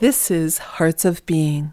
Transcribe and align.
This 0.00 0.30
is 0.30 0.58
Hearts 0.58 1.04
of 1.04 1.26
Being. 1.26 1.72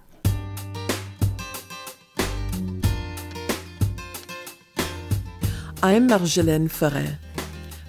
I'm 5.83 6.09
Marjolaine 6.09 6.67
Forêt. 6.67 7.19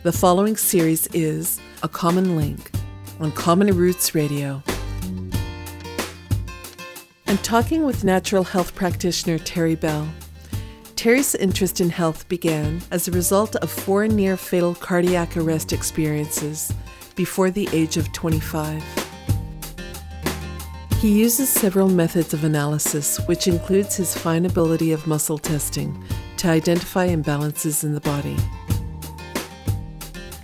The 0.03 0.13
following 0.13 0.59
series 0.59 1.07
is 1.15 1.59
A 1.83 1.89
Common 1.89 2.37
Link 2.37 2.71
on 3.19 3.33
Common 3.33 3.75
Roots 3.75 4.15
Radio. 4.15 4.63
I'm 7.27 7.39
talking 7.39 7.87
with 7.87 8.05
natural 8.05 8.45
health 8.45 8.75
practitioner 8.75 9.39
Terry 9.39 9.75
Bell. 9.75 10.07
Terry's 10.97 11.35
interest 11.35 11.81
in 11.81 11.89
health 11.89 12.29
began 12.29 12.83
as 12.91 13.09
a 13.09 13.13
result 13.13 13.57
of 13.57 13.71
four 13.71 14.07
near 14.07 14.37
fatal 14.37 14.75
cardiac 14.75 15.35
arrest 15.39 15.73
experiences 15.73 16.75
before 17.15 17.51
the 17.51 17.71
age 17.73 17.97
of 17.97 18.13
25. 18.13 19.06
He 21.07 21.21
uses 21.21 21.49
several 21.49 21.89
methods 21.89 22.35
of 22.35 22.43
analysis, 22.43 23.19
which 23.29 23.47
includes 23.47 23.95
his 23.95 24.13
fine 24.13 24.45
ability 24.45 24.91
of 24.91 25.07
muscle 25.07 25.39
testing 25.39 26.03
to 26.39 26.49
identify 26.49 27.07
imbalances 27.07 27.85
in 27.85 27.95
the 27.95 28.01
body. 28.01 28.37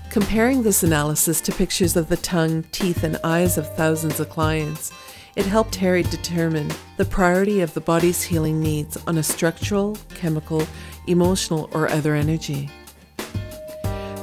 Comparing 0.09 0.63
this 0.63 0.85
analysis 0.85 1.41
to 1.41 1.53
pictures 1.53 1.97
of 1.97 2.09
the 2.09 2.17
tongue, 2.19 2.63
teeth, 2.71 3.03
and 3.03 3.19
eyes 3.25 3.59
of 3.59 3.75
thousands 3.75 4.21
of 4.21 4.29
clients, 4.29 4.93
it 5.35 5.47
helped 5.47 5.75
Harry 5.75 6.05
determine 6.05 6.71
the 6.97 7.07
priority 7.07 7.61
of 7.61 7.75
the 7.75 7.81
body's 7.81 8.23
healing 8.23 8.61
needs 8.61 8.97
on 9.09 9.19
a 9.19 9.23
structural, 9.25 9.99
chemical, 10.15 10.65
emotional, 11.09 11.71
or 11.73 11.91
other 11.91 12.15
energy. 12.15 12.71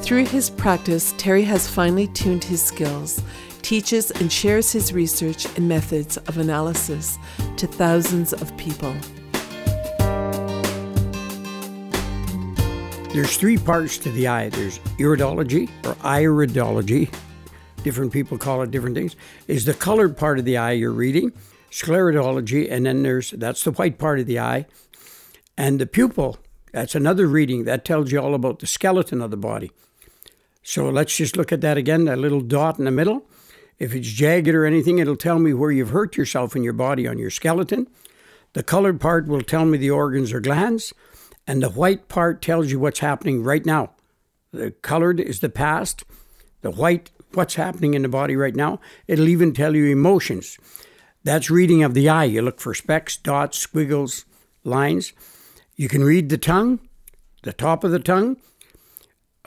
Through 0.09 0.25
his 0.25 0.49
practice, 0.49 1.13
Terry 1.19 1.43
has 1.43 1.69
finely 1.69 2.07
tuned 2.07 2.43
his 2.43 2.63
skills, 2.63 3.21
teaches 3.61 4.09
and 4.09 4.31
shares 4.31 4.71
his 4.71 4.91
research 4.91 5.45
and 5.55 5.69
methods 5.69 6.17
of 6.17 6.39
analysis 6.39 7.19
to 7.57 7.67
thousands 7.67 8.33
of 8.33 8.57
people. 8.57 8.91
There's 13.13 13.37
three 13.37 13.59
parts 13.59 13.99
to 13.99 14.11
the 14.11 14.27
eye. 14.27 14.49
There's 14.49 14.79
iridology 14.97 15.69
or 15.85 15.93
iridology. 15.97 17.13
Different 17.83 18.11
people 18.11 18.39
call 18.39 18.63
it 18.63 18.71
different 18.71 18.95
things. 18.95 19.15
Is 19.47 19.65
the 19.65 19.75
colored 19.75 20.17
part 20.17 20.39
of 20.39 20.45
the 20.45 20.57
eye 20.57 20.71
you're 20.71 20.89
reading, 20.89 21.33
sclerodology, 21.69 22.67
and 22.67 22.87
then 22.87 23.03
there's 23.03 23.29
that's 23.29 23.63
the 23.63 23.73
white 23.73 23.99
part 23.99 24.19
of 24.19 24.25
the 24.25 24.39
eye, 24.39 24.65
and 25.55 25.77
the 25.79 25.85
pupil. 25.85 26.39
That's 26.73 26.95
another 26.95 27.27
reading 27.27 27.65
that 27.65 27.85
tells 27.85 28.11
you 28.11 28.19
all 28.19 28.33
about 28.33 28.57
the 28.57 28.65
skeleton 28.65 29.21
of 29.21 29.29
the 29.29 29.37
body. 29.37 29.71
So 30.69 30.87
let's 30.87 31.17
just 31.17 31.35
look 31.35 31.51
at 31.51 31.61
that 31.61 31.77
again. 31.77 32.05
That 32.05 32.19
little 32.19 32.41
dot 32.41 32.77
in 32.77 32.85
the 32.85 32.91
middle. 32.91 33.25
If 33.79 33.95
it's 33.95 34.07
jagged 34.07 34.49
or 34.49 34.65
anything, 34.65 34.99
it'll 34.99 35.15
tell 35.15 35.39
me 35.39 35.51
where 35.51 35.71
you've 35.71 35.89
hurt 35.89 36.15
yourself 36.15 36.55
in 36.55 36.61
your 36.61 36.73
body 36.73 37.07
on 37.07 37.17
your 37.17 37.31
skeleton. 37.31 37.87
The 38.53 38.61
colored 38.61 39.01
part 39.01 39.27
will 39.27 39.41
tell 39.41 39.65
me 39.65 39.79
the 39.79 39.89
organs 39.89 40.31
or 40.31 40.39
glands. 40.39 40.93
And 41.47 41.63
the 41.63 41.71
white 41.71 42.07
part 42.07 42.43
tells 42.43 42.69
you 42.69 42.79
what's 42.79 42.99
happening 42.99 43.41
right 43.41 43.65
now. 43.65 43.93
The 44.51 44.69
colored 44.69 45.19
is 45.19 45.39
the 45.39 45.49
past, 45.49 46.03
the 46.61 46.69
white, 46.69 47.09
what's 47.33 47.55
happening 47.55 47.95
in 47.95 48.03
the 48.03 48.07
body 48.07 48.35
right 48.35 48.55
now. 48.55 48.79
It'll 49.07 49.27
even 49.27 49.53
tell 49.53 49.75
you 49.75 49.85
emotions. 49.85 50.59
That's 51.23 51.49
reading 51.49 51.81
of 51.81 51.95
the 51.95 52.09
eye. 52.09 52.25
You 52.25 52.43
look 52.43 52.59
for 52.61 52.75
specks, 52.75 53.17
dots, 53.17 53.57
squiggles, 53.57 54.23
lines. 54.63 55.13
You 55.75 55.89
can 55.89 56.03
read 56.03 56.29
the 56.29 56.37
tongue, 56.37 56.79
the 57.41 57.53
top 57.53 57.83
of 57.83 57.89
the 57.89 57.97
tongue, 57.97 58.37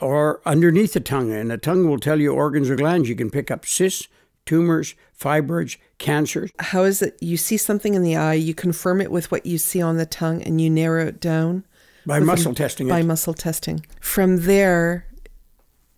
or 0.03 0.41
underneath 0.45 0.93
the 0.93 0.99
tongue. 0.99 1.31
And 1.31 1.49
the 1.51 1.57
tongue 1.57 1.87
will 1.89 1.99
tell 1.99 2.19
you 2.19 2.33
organs 2.33 2.69
or 2.69 2.75
glands. 2.75 3.09
You 3.09 3.15
can 3.15 3.29
pick 3.31 3.49
up 3.49 3.65
cysts, 3.65 4.07
tumors, 4.45 4.95
fibroids, 5.19 5.77
cancers. 5.97 6.51
How 6.59 6.83
is 6.83 7.01
it 7.01 7.17
you 7.21 7.37
see 7.37 7.57
something 7.57 7.93
in 7.93 8.03
the 8.03 8.15
eye, 8.15 8.33
you 8.33 8.53
confirm 8.53 9.01
it 9.01 9.11
with 9.11 9.31
what 9.31 9.45
you 9.45 9.57
see 9.57 9.81
on 9.81 9.97
the 9.97 10.05
tongue, 10.05 10.41
and 10.43 10.59
you 10.59 10.69
narrow 10.69 11.05
it 11.07 11.19
down? 11.19 11.65
By 12.05 12.19
muscle 12.19 12.49
an- 12.49 12.55
testing 12.55 12.87
By 12.89 12.99
it. 12.99 13.05
muscle 13.05 13.33
testing. 13.33 13.85
From 14.01 14.41
there, 14.41 15.07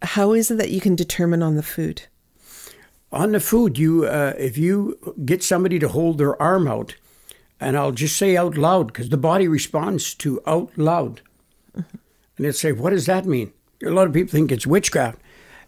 how 0.04 0.34
is 0.34 0.52
it 0.52 0.58
that 0.60 0.70
you 0.70 0.80
can 0.80 0.96
determine 0.96 1.42
on 1.42 1.56
the 1.56 1.64
food? 1.64 2.04
On 3.12 3.32
the 3.32 3.40
food, 3.40 3.78
you 3.78 4.06
uh, 4.06 4.34
if 4.38 4.58
you 4.58 4.98
get 5.26 5.42
somebody 5.44 5.80
to 5.80 5.88
hold 5.88 6.18
their 6.20 6.40
arm 6.42 6.68
out, 6.68 6.96
and 7.60 7.76
I'll 7.78 7.92
just 7.94 8.18
say 8.18 8.38
out 8.38 8.56
loud 8.58 8.88
because 8.88 9.10
the 9.10 9.18
body 9.18 9.48
responds 9.48 10.14
to 10.16 10.42
out 10.46 10.78
loud, 10.78 11.22
and 11.74 11.86
they'll 12.38 12.54
say, 12.54 12.72
"What 12.72 12.90
does 12.92 13.06
that 13.06 13.26
mean?" 13.26 13.54
A 13.86 13.92
lot 13.92 14.08
of 14.08 14.14
people 14.14 14.32
think 14.32 14.52
it's 14.52 14.68
witchcraft. 14.68 15.20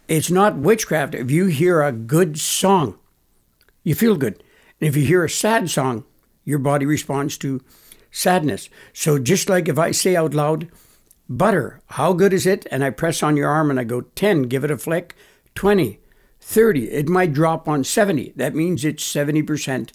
It's 0.08 0.30
not 0.30 0.56
witchcraft. 0.56 1.14
If 1.14 1.30
you 1.30 1.46
hear 1.46 1.82
a 1.82 1.92
good 1.92 2.38
song, 2.38 2.98
you 3.84 3.94
feel 3.94 4.16
good, 4.16 4.42
and 4.80 4.88
if 4.88 4.96
you 4.96 5.04
hear 5.04 5.24
a 5.24 5.30
sad 5.30 5.70
song, 5.70 6.04
your 6.44 6.58
body 6.58 6.86
responds 6.86 7.36
to 7.38 7.60
sadness. 8.10 8.70
So 8.92 9.18
just 9.18 9.48
like 9.48 9.68
if 9.68 9.78
I 9.78 9.90
say 9.90 10.16
out 10.16 10.34
loud, 10.34 10.68
butter, 11.28 11.80
how 11.88 12.12
good 12.12 12.32
is 12.32 12.46
it? 12.46 12.66
And 12.70 12.82
I 12.82 12.90
press 12.90 13.22
on 13.22 13.36
your 13.36 13.48
arm 13.48 13.70
and 13.70 13.78
I 13.78 13.84
go 13.84 14.00
10, 14.00 14.42
give 14.44 14.64
it 14.64 14.70
a 14.70 14.78
flick, 14.78 15.14
20, 15.54 16.00
30, 16.40 16.90
it 16.90 17.08
might 17.08 17.32
drop 17.32 17.68
on 17.68 17.84
70. 17.84 18.32
That 18.36 18.54
means 18.54 18.84
it's 18.84 19.04
70% 19.04 19.90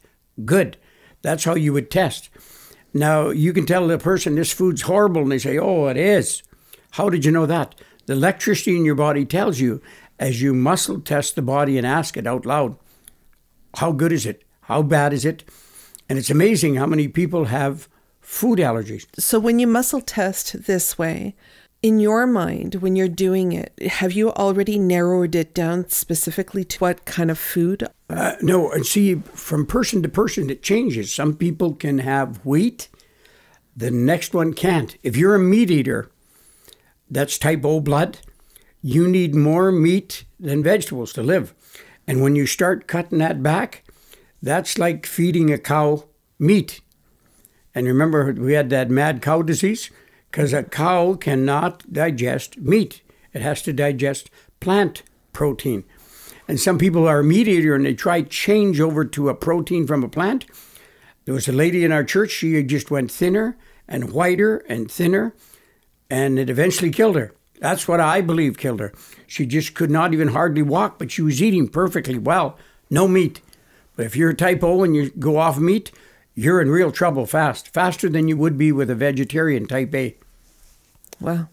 good. 0.46 0.78
That's 1.22 1.46
how 1.46 1.56
you 1.56 1.74
would 1.74 1.90
test. 1.90 2.30
Now, 2.94 3.30
you 3.30 3.54
can 3.54 3.66
tell 3.66 3.88
the 3.88 3.98
person 3.98 4.36
this 4.36 4.54
food's 4.54 4.84
horrible 4.84 5.24
and 5.24 5.32
they 5.32 5.40
say, 5.40 5.58
oh, 5.58 5.88
it 5.88 5.98
is. 5.98 6.44
How 6.92 7.10
did 7.10 7.26
you 7.26 7.32
know 7.32 7.48
that? 7.48 7.74
The 8.06 8.14
electricity 8.14 8.76
in 8.76 8.86
your 8.86 8.96
body 8.96 9.26
tells 9.26 9.60
you 9.60 9.82
as 10.20 10.42
you 10.42 10.54
muscle 10.54 11.00
test 11.00 11.36
the 11.36 11.42
body 11.42 11.78
and 11.78 11.88
ask 11.88 12.18
it 12.18 12.28
out 12.28 12.46
loud, 12.46 12.78
how 13.78 13.92
good 13.92 14.12
is 14.12 14.26
it? 14.26 14.44
How 14.62 14.82
bad 14.82 15.14
is 15.14 15.26
it? 15.26 15.44
And 16.10 16.20
it's 16.20 16.30
amazing 16.30 16.76
how 16.76 16.86
many 16.86 17.08
people 17.08 17.46
have 17.46 17.88
food 18.22 18.60
allergies. 18.60 19.06
So 19.18 19.40
when 19.40 19.60
you 19.60 19.68
muscle 19.68 20.02
test 20.02 20.66
this 20.66 20.98
way, 20.98 21.36
in 21.82 22.00
your 22.00 22.26
mind, 22.26 22.76
when 22.76 22.96
you're 22.96 23.10
doing 23.10 23.52
it, 23.52 23.74
have 23.82 24.14
you 24.14 24.32
already 24.32 24.80
narrowed 24.80 25.36
it 25.36 25.54
down 25.54 25.90
specifically 25.90 26.64
to 26.64 26.80
what 26.80 27.04
kind 27.04 27.30
of 27.30 27.38
food? 27.38 27.86
Uh, 28.10 28.36
no, 28.42 28.72
and 28.72 28.86
see, 28.86 29.16
from 29.16 29.66
person 29.66 30.02
to 30.02 30.10
person, 30.10 30.50
it 30.50 30.64
changes. 30.64 31.14
Some 31.14 31.34
people 31.34 31.74
can 31.74 32.00
have 32.00 32.38
wheat, 32.46 32.88
the 33.76 33.92
next 33.92 34.34
one 34.34 34.54
can't. 34.54 34.98
If 35.04 35.18
you're 35.18 35.36
a 35.36 35.40
meat 35.40 35.70
eater, 35.70 36.10
that's 37.14 37.38
type 37.38 37.64
O 37.64 37.80
blood, 37.80 38.20
you 38.82 39.08
need 39.08 39.36
more 39.36 39.72
meat 39.72 40.26
than 40.40 40.64
vegetables 40.64 41.14
to 41.14 41.24
live. 41.24 41.54
And 42.08 42.22
when 42.22 42.36
you 42.36 42.46
start 42.46 42.88
cutting 42.88 43.20
that 43.20 43.42
back, 43.42 43.84
that's 44.42 44.78
like 44.78 45.06
feeding 45.06 45.52
a 45.52 45.58
cow 45.58 46.06
meat. 46.38 46.82
And 47.74 47.88
remember, 47.88 48.34
we 48.34 48.54
had 48.54 48.70
that 48.72 48.90
mad 48.90 49.22
cow 49.22 49.42
disease 49.42 49.90
because 50.30 50.52
a 50.52 50.64
cow 50.64 51.14
cannot 51.14 51.92
digest 51.92 52.58
meat, 52.58 53.02
it 53.34 53.42
has 53.42 53.62
to 53.64 53.74
digest 53.74 54.30
plant 54.60 55.04
protein. 55.32 55.84
And 56.48 56.60
some 56.60 56.78
people 56.78 57.08
are 57.08 57.20
a 57.20 57.24
meat 57.24 57.48
eater 57.48 57.74
and 57.74 57.86
they 57.86 57.94
try 57.94 58.22
change 58.22 58.82
over 58.82 59.06
to 59.06 59.30
a 59.30 59.36
protein 59.36 59.88
from 59.88 60.04
a 60.04 60.10
plant. 60.10 60.46
There 61.26 61.34
was 61.34 61.48
a 61.48 61.54
lady 61.54 61.86
in 61.86 61.92
our 61.92 62.04
church, 62.04 62.32
she 62.32 62.62
just 62.64 62.92
went 62.92 63.12
thinner 63.12 63.58
and 63.88 64.12
whiter 64.12 64.58
and 64.68 64.92
thinner, 64.92 65.34
and 66.14 66.38
it 66.38 66.48
eventually 66.48 66.92
killed 66.92 67.16
her. 67.16 67.34
That's 67.60 67.88
what 67.88 68.00
I 68.00 68.22
believe 68.22 68.56
killed 68.56 68.82
her. 68.82 68.94
She 69.26 69.48
just 69.48 69.74
could 69.74 69.90
not 69.90 70.14
even 70.14 70.28
hardly 70.28 70.62
walk, 70.62 71.00
but 71.00 71.12
she 71.12 71.24
was 71.24 71.42
eating 71.42 71.68
perfectly 71.68 72.20
well. 72.20 72.56
No 72.92 73.08
meat. 73.08 73.42
But 73.96 74.06
if 74.06 74.16
you're 74.16 74.30
a 74.30 74.36
type 74.36 74.64
O 74.64 74.84
and 74.84 74.96
you 74.96 75.10
go 75.10 75.38
off 75.38 75.58
meat, 75.58 75.92
you're 76.36 76.62
in 76.62 76.70
real 76.70 76.92
trouble 76.92 77.26
fast, 77.26 77.74
faster 77.74 78.10
than 78.10 78.28
you 78.28 78.38
would 78.38 78.60
be 78.60 78.72
with 78.72 78.92
a 78.92 78.96
vegetarian 78.96 79.66
type 79.66 79.96
A. 79.96 80.16
Wow. 81.20 81.50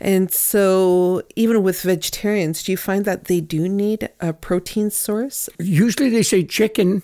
And 0.00 0.32
so, 0.32 1.22
even 1.36 1.62
with 1.62 1.80
vegetarians, 1.82 2.64
do 2.64 2.72
you 2.72 2.76
find 2.76 3.04
that 3.04 3.26
they 3.26 3.40
do 3.40 3.68
need 3.68 4.08
a 4.18 4.32
protein 4.32 4.90
source? 4.90 5.48
Usually 5.60 6.08
they 6.08 6.24
say 6.24 6.42
chicken 6.42 7.02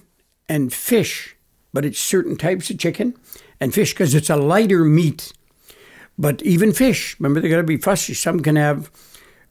and 0.49 0.72
fish, 0.72 1.37
but 1.73 1.84
it's 1.84 2.00
certain 2.00 2.37
types 2.37 2.70
of 2.70 2.79
chicken 2.79 3.14
and 3.61 3.73
fish 3.73 3.93
because 3.93 4.17
it's 4.17 4.31
a 4.31 4.37
lighter 4.37 4.84
meat. 4.84 5.32
But 6.19 6.43
even 6.43 6.73
fish, 6.73 7.17
remember, 7.19 7.41
they're 7.41 7.50
going 7.50 7.62
to 7.62 7.67
be 7.67 7.76
fussy. 7.76 8.14
Some 8.14 8.41
can 8.41 8.56
have 8.56 8.91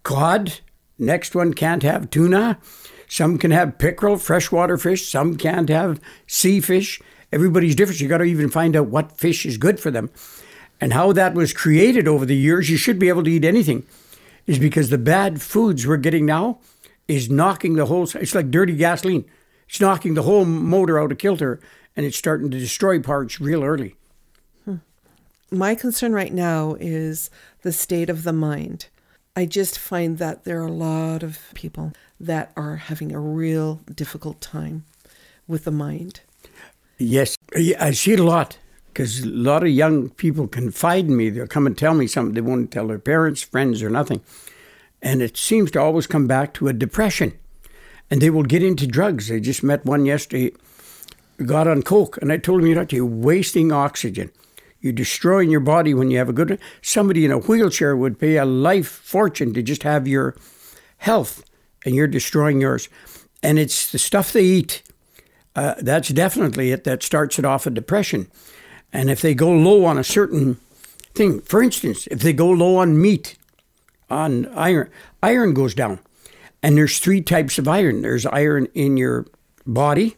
cod, 0.04 0.60
next 0.98 1.36
one 1.36 1.54
can't 1.54 1.84
have 1.84 2.10
tuna. 2.10 2.60
Some 3.08 3.38
can 3.38 3.52
have 3.52 3.78
pickerel, 3.78 4.16
freshwater 4.18 4.78
fish. 4.78 5.10
Some 5.10 5.36
can't 5.36 5.68
have 5.68 6.00
sea 6.28 6.62
fish. 6.62 7.02
Everybody's 7.34 7.75
different. 7.75 8.00
You 8.00 8.08
got 8.08 8.19
to 8.19 8.24
even 8.24 8.50
find 8.50 8.74
out 8.74 8.88
what 8.88 9.18
fish 9.18 9.46
is 9.46 9.58
good 9.58 9.81
for 9.81 9.92
them. 9.92 10.10
And 10.80 10.94
how 10.94 11.12
that 11.12 11.34
was 11.34 11.52
created 11.52 12.08
over 12.08 12.25
the 12.25 12.38
years, 12.38 12.69
you 12.69 12.78
should 12.78 13.00
be 13.00 13.10
able 13.10 13.24
to 13.25 13.31
eat 13.31 13.44
anything, 13.44 13.86
is 14.48 14.60
because 14.60 14.90
the 14.90 14.98
bad 14.98 15.42
foods 15.42 15.86
we're 15.86 15.98
getting 15.98 16.25
now 16.25 16.60
is 17.07 17.30
knocking 17.30 17.75
the 17.75 17.88
whole, 17.88 18.04
it's 18.04 18.34
like 18.34 18.50
dirty 18.50 18.75
gasoline. 18.75 19.25
It's 19.68 19.81
knocking 19.81 20.14
the 20.14 20.24
whole 20.24 20.46
motor 20.46 21.00
out 21.00 21.12
of 21.12 21.18
kilter 21.18 21.60
and 21.96 22.06
it's 22.06 22.18
starting 22.18 22.50
to 22.52 22.60
destroy 22.60 23.00
parts 23.00 23.42
real 23.42 23.64
early. 23.64 23.96
My 25.53 25.75
concern 25.75 26.13
right 26.13 26.31
now 26.31 26.77
is 26.80 27.30
the 27.62 27.74
state 27.74 28.09
of 28.09 28.24
the 28.24 28.31
mind. 28.31 28.88
I 29.36 29.45
just 29.45 29.77
find 29.77 30.18
that 30.18 30.45
there 30.45 30.62
are 30.62 30.68
a 30.68 30.71
lot 30.71 31.24
of 31.24 31.39
people 31.53 31.92
that 32.21 32.53
are 32.56 32.77
having 32.77 33.12
a 33.12 33.19
real 33.19 33.81
difficult 33.94 34.39
time 34.39 34.86
with 35.50 35.65
the 35.65 35.71
mind. 35.71 36.21
Yes, 36.98 37.38
I 37.53 37.92
see 37.92 38.13
it 38.13 38.19
a 38.21 38.24
lot 38.24 38.59
because 38.88 39.24
a 39.24 39.27
lot 39.27 39.63
of 39.63 39.69
young 39.69 40.12
people 40.12 40.48
confide 40.48 41.07
in 41.07 41.18
me. 41.18 41.30
They'll 41.30 41.48
come 41.48 41.68
and 41.68 41.77
tell 41.77 41.95
me 41.95 42.07
something 42.07 42.33
they 42.33 42.39
won't 42.39 42.71
tell 42.71 42.88
their 42.88 42.97
parents, 42.97 43.42
friends, 43.42 43.83
or 43.83 43.89
nothing. 43.89 44.21
And 45.01 45.21
it 45.21 45.36
seems 45.36 45.69
to 45.71 45.81
always 45.81 46.07
come 46.07 46.27
back 46.27 46.54
to 46.56 46.69
a 46.69 46.74
depression. 46.74 47.38
And 48.09 48.21
they 48.21 48.30
will 48.30 48.44
get 48.44 48.63
into 48.63 48.88
drugs. 48.88 49.30
I 49.30 49.39
just 49.39 49.63
met 49.63 49.83
one 49.83 50.06
yesterday, 50.06 50.54
got 51.45 51.68
on 51.68 51.83
coke, 51.83 52.18
and 52.21 52.31
I 52.31 52.38
told 52.38 52.62
him, 52.62 52.68
you 52.68 52.75
know, 52.75 52.86
you're 52.89 53.06
wasting 53.06 53.74
oxygen. 53.74 54.31
You're 54.81 54.94
destroying 54.94 55.51
your 55.51 55.60
body 55.60 55.94
when 55.94 56.10
you 56.12 56.18
have 56.18 56.30
a 56.30 56.33
good. 56.33 56.60
Somebody 56.81 57.24
in 57.24 57.31
a 57.31 57.38
wheelchair 57.38 57.95
would 57.95 58.19
pay 58.19 58.38
a 58.38 58.45
life 58.45 58.88
fortune 58.88 59.54
to 59.54 59.62
just 59.62 59.83
have 59.83 60.07
your 60.07 60.36
health, 60.98 61.44
and 61.86 61.95
you're 61.95 62.07
destroying 62.07 62.60
yours. 62.60 62.89
And 63.44 63.60
it's 63.60 63.92
the 63.92 64.00
stuff 64.00 64.33
they 64.33 64.44
eat. 64.44 64.83
Uh, 65.56 65.75
that's 65.80 66.10
definitely 66.10 66.72
it 66.72 66.83
that 66.86 67.04
starts 67.04 67.38
it 67.38 67.45
off 67.45 67.68
a 67.68 67.69
depression. 67.69 68.30
And 68.94 69.10
if 69.10 69.22
they 69.22 69.33
go 69.33 69.51
low 69.51 69.86
on 69.86 69.98
a 69.98 70.04
certain 70.04 70.57
thing, 71.13 71.42
for 71.42 71.62
instance, 71.62 72.07
if 72.07 72.19
they 72.19 72.33
go 72.33 72.50
low 72.50 72.78
on 72.78 73.00
meat, 73.00 73.38
on 74.10 74.48
iron, 74.48 74.89
iron 75.22 75.54
goes 75.54 75.74
down. 75.74 76.00
And 76.63 76.78
there's 76.78 77.00
three 77.00 77.22
types 77.22 77.57
of 77.57 77.68
iron. 77.68 78.01
There's 78.01 78.25
iron 78.25 78.68
in 78.74 78.98
your 78.98 79.25
body, 79.66 80.16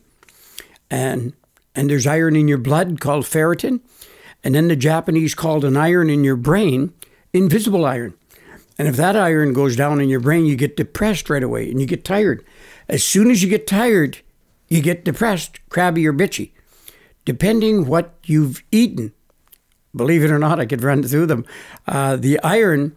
and 0.90 1.34
and 1.76 1.90
there's 1.90 2.06
iron 2.06 2.36
in 2.36 2.48
your 2.48 2.58
blood 2.58 3.00
called 3.00 3.26
ferritin, 3.26 3.80
and 4.44 4.54
then 4.56 4.68
the 4.68 4.76
Japanese 4.76 5.36
called 5.36 5.66
an 5.66 5.78
iron 5.78 6.10
in 6.10 6.24
your 6.24 6.36
brain 6.36 6.94
invisible 7.34 7.86
iron. 7.86 8.14
And 8.78 8.88
if 8.88 8.96
that 8.98 9.16
iron 9.16 9.54
goes 9.54 9.76
down 9.76 10.02
in 10.02 10.10
your 10.10 10.20
brain, 10.20 10.46
you 10.46 10.56
get 10.56 10.78
depressed 10.78 11.30
right 11.30 11.44
away 11.44 11.70
and 11.70 11.80
you 11.80 11.88
get 11.88 12.04
tired. 12.04 12.46
As 12.88 13.04
soon 13.04 13.32
as 13.32 13.42
you 13.42 13.50
get 13.50 13.68
tired, 13.68 14.20
you 14.68 14.82
get 14.82 15.06
depressed, 15.06 15.60
crabby 15.70 16.08
or 16.08 16.14
bitchy 16.14 16.52
depending 17.26 17.86
what 17.86 18.16
you've 18.26 18.64
eaten. 18.72 19.14
Believe 19.96 20.24
it 20.24 20.32
or 20.32 20.40
not, 20.40 20.60
I 20.60 20.66
could 20.66 20.84
run 20.84 21.04
through 21.04 21.28
them. 21.28 21.46
Uh, 21.88 22.16
the 22.16 22.40
iron 22.40 22.96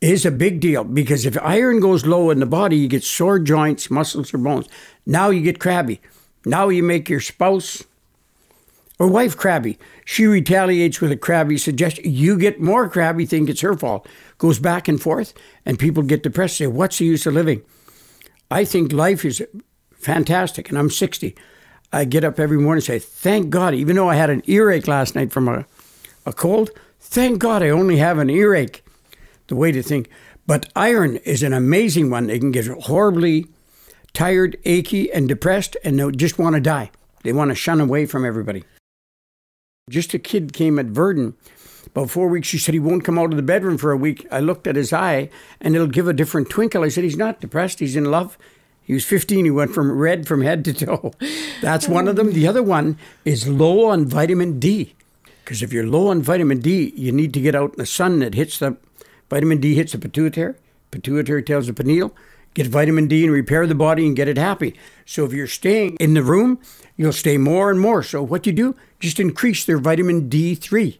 is 0.00 0.24
a 0.24 0.30
big 0.30 0.60
deal 0.60 0.84
because 0.84 1.26
if 1.26 1.36
iron 1.42 1.80
goes 1.80 2.06
low 2.06 2.30
in 2.30 2.38
the 2.38 2.46
body, 2.46 2.76
you 2.76 2.88
get 2.88 3.02
sore 3.02 3.38
joints, 3.38 3.90
muscles, 3.90 4.32
or 4.32 4.38
bones. 4.38 4.68
Now 5.04 5.30
you 5.30 5.42
get 5.42 5.58
crabby. 5.58 6.00
Now 6.44 6.68
you 6.68 6.82
make 6.82 7.08
your 7.08 7.20
spouse 7.20 7.82
or 8.98 9.08
wife 9.08 9.36
crabby. 9.36 9.78
She 10.04 10.26
retaliates 10.26 11.00
with 11.00 11.12
a 11.12 11.16
crabby 11.16 11.58
suggestion. 11.58 12.04
You 12.10 12.38
get 12.38 12.60
more 12.60 12.88
crabby, 12.88 13.26
think 13.26 13.48
it's 13.48 13.60
her 13.60 13.76
fault. 13.76 14.08
Goes 14.38 14.58
back 14.58 14.88
and 14.88 15.00
forth, 15.00 15.34
and 15.64 15.78
people 15.78 16.02
get 16.02 16.22
depressed. 16.22 16.56
Say, 16.56 16.66
What's 16.66 16.98
the 16.98 17.04
use 17.04 17.26
of 17.26 17.34
living? 17.34 17.62
I 18.50 18.64
think 18.64 18.92
life 18.92 19.24
is 19.24 19.42
fantastic, 19.92 20.68
and 20.68 20.78
I'm 20.78 20.90
60. 20.90 21.36
I 21.92 22.04
get 22.04 22.24
up 22.24 22.38
every 22.38 22.58
morning 22.58 22.78
and 22.78 22.84
say, 22.84 22.98
Thank 22.98 23.50
God, 23.50 23.74
even 23.74 23.96
though 23.96 24.08
I 24.08 24.16
had 24.16 24.30
an 24.30 24.42
earache 24.46 24.88
last 24.88 25.14
night 25.14 25.32
from 25.32 25.48
a, 25.48 25.66
a 26.24 26.32
cold, 26.32 26.70
thank 27.00 27.38
God 27.38 27.62
I 27.62 27.70
only 27.70 27.96
have 27.98 28.18
an 28.18 28.30
earache. 28.30 28.82
The 29.48 29.56
way 29.56 29.70
to 29.72 29.82
think. 29.82 30.08
But 30.46 30.70
iron 30.74 31.16
is 31.18 31.42
an 31.42 31.52
amazing 31.52 32.10
one. 32.10 32.26
They 32.26 32.38
can 32.38 32.50
get 32.50 32.66
horribly 32.66 33.46
tired, 34.12 34.56
achy, 34.64 35.12
and 35.12 35.28
depressed, 35.28 35.76
and 35.84 35.98
they 35.98 36.10
just 36.12 36.38
want 36.38 36.54
to 36.54 36.60
die. 36.60 36.90
They 37.22 37.32
want 37.32 37.50
to 37.50 37.54
shun 37.54 37.80
away 37.80 38.06
from 38.06 38.24
everybody. 38.24 38.64
Just 39.88 40.14
a 40.14 40.18
kid 40.18 40.52
came 40.52 40.80
at 40.80 40.86
Verdun 40.86 41.34
about 41.86 42.10
four 42.10 42.26
weeks. 42.26 42.48
She 42.48 42.58
said 42.58 42.74
he 42.74 42.80
won't 42.80 43.04
come 43.04 43.20
out 43.20 43.30
of 43.30 43.36
the 43.36 43.42
bedroom 43.42 43.78
for 43.78 43.92
a 43.92 43.96
week. 43.96 44.26
I 44.32 44.40
looked 44.40 44.66
at 44.66 44.74
his 44.74 44.92
eye, 44.92 45.30
and 45.60 45.76
it'll 45.76 45.86
give 45.86 46.08
a 46.08 46.12
different 46.12 46.50
twinkle. 46.50 46.82
I 46.82 46.88
said, 46.88 47.04
He's 47.04 47.16
not 47.16 47.40
depressed. 47.40 47.78
He's 47.78 47.94
in 47.94 48.06
love. 48.06 48.36
He 48.82 48.94
was 48.94 49.04
15. 49.04 49.44
He 49.44 49.50
went 49.52 49.72
from 49.72 49.96
red 49.96 50.26
from 50.26 50.40
head 50.40 50.64
to 50.64 50.72
toe. 50.72 51.12
That's 51.62 51.86
one 51.86 52.08
of 52.08 52.16
them. 52.16 52.32
The 52.32 52.48
other 52.48 52.64
one 52.64 52.98
is 53.24 53.46
low 53.46 53.86
on 53.86 54.06
vitamin 54.06 54.58
D. 54.58 54.96
Because 55.44 55.62
if 55.62 55.72
you're 55.72 55.86
low 55.86 56.08
on 56.08 56.20
vitamin 56.20 56.58
D, 56.58 56.92
you 56.96 57.12
need 57.12 57.32
to 57.34 57.40
get 57.40 57.54
out 57.54 57.74
in 57.74 57.78
the 57.78 57.86
sun 57.86 58.18
that 58.18 58.34
hits 58.34 58.58
the 58.58 58.76
vitamin 59.30 59.58
D 59.58 59.76
hits 59.76 59.92
the 59.92 59.98
pituitary. 59.98 60.54
Pituitary 60.90 61.44
tells 61.44 61.68
the 61.68 61.72
pineal, 61.72 62.12
get 62.56 62.66
vitamin 62.66 63.06
D 63.06 63.22
and 63.22 63.32
repair 63.32 63.66
the 63.66 63.74
body 63.74 64.06
and 64.06 64.16
get 64.16 64.26
it 64.26 64.38
happy. 64.38 64.74
So 65.04 65.24
if 65.24 65.32
you're 65.32 65.46
staying 65.46 65.96
in 66.00 66.14
the 66.14 66.22
room, 66.22 66.58
you'll 66.96 67.12
stay 67.12 67.38
more 67.38 67.70
and 67.70 67.78
more. 67.78 68.02
So 68.02 68.22
what 68.22 68.46
you 68.46 68.52
do, 68.52 68.74
just 68.98 69.20
increase 69.20 69.64
their 69.64 69.78
vitamin 69.78 70.28
D3. 70.28 70.98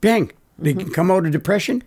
Bang, 0.00 0.32
they 0.58 0.72
can 0.72 0.90
come 0.90 1.10
out 1.10 1.26
of 1.26 1.32
depression 1.32 1.82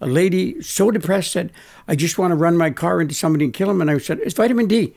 a 0.00 0.06
lady 0.06 0.60
so 0.62 0.90
depressed 0.90 1.32
said, 1.32 1.52
I 1.86 1.94
just 1.94 2.18
want 2.18 2.30
to 2.30 2.34
run 2.34 2.56
my 2.56 2.70
car 2.70 3.00
into 3.00 3.14
somebody 3.14 3.44
and 3.44 3.54
kill 3.54 3.70
him. 3.70 3.80
And 3.80 3.90
I 3.90 3.98
said, 3.98 4.18
It's 4.20 4.34
vitamin 4.34 4.66
D, 4.66 4.94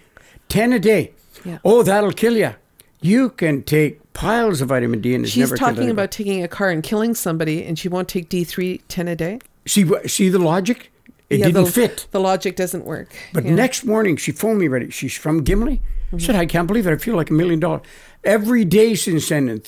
10 0.49 0.73
a 0.73 0.79
day. 0.79 1.11
Yeah. 1.43 1.59
Oh, 1.65 1.83
that'll 1.83 2.13
kill 2.13 2.37
you. 2.37 2.55
You 3.01 3.29
can 3.29 3.63
take 3.63 4.13
piles 4.13 4.61
of 4.61 4.69
vitamin 4.69 5.01
D 5.01 5.13
and 5.13 5.25
it's 5.25 5.33
She's 5.33 5.41
never 5.41 5.57
talking 5.57 5.89
about 5.89 6.11
taking 6.11 6.41
a 6.41 6.47
car 6.47 6.69
and 6.69 6.81
killing 6.81 7.13
somebody, 7.15 7.63
and 7.65 7.77
she 7.77 7.89
won't 7.89 8.07
take 8.07 8.29
D3 8.29 8.81
10 8.87 9.07
a 9.09 9.15
day? 9.15 9.39
See, 9.65 9.89
see 10.07 10.29
the 10.29 10.39
logic? 10.39 10.91
It 11.33 11.39
yeah, 11.39 11.45
didn't 11.47 11.65
the, 11.65 11.71
fit. 11.71 12.07
The 12.11 12.19
logic 12.19 12.55
doesn't 12.55 12.85
work. 12.85 13.13
But 13.33 13.45
yeah. 13.45 13.55
next 13.55 13.85
morning, 13.85 14.17
she 14.17 14.31
phoned 14.31 14.59
me 14.59 14.67
ready. 14.67 14.89
She's 14.89 15.15
from 15.17 15.43
Gimli. 15.43 15.81
Mm-hmm. 16.13 16.19
said, 16.19 16.35
I 16.35 16.45
can't 16.45 16.67
believe 16.67 16.85
it. 16.85 16.93
I 16.93 16.97
feel 16.97 17.15
like 17.15 17.31
a 17.31 17.33
million 17.33 17.59
dollars. 17.59 17.81
Every 18.23 18.63
day 18.65 18.93
since 18.93 19.29
then, 19.29 19.63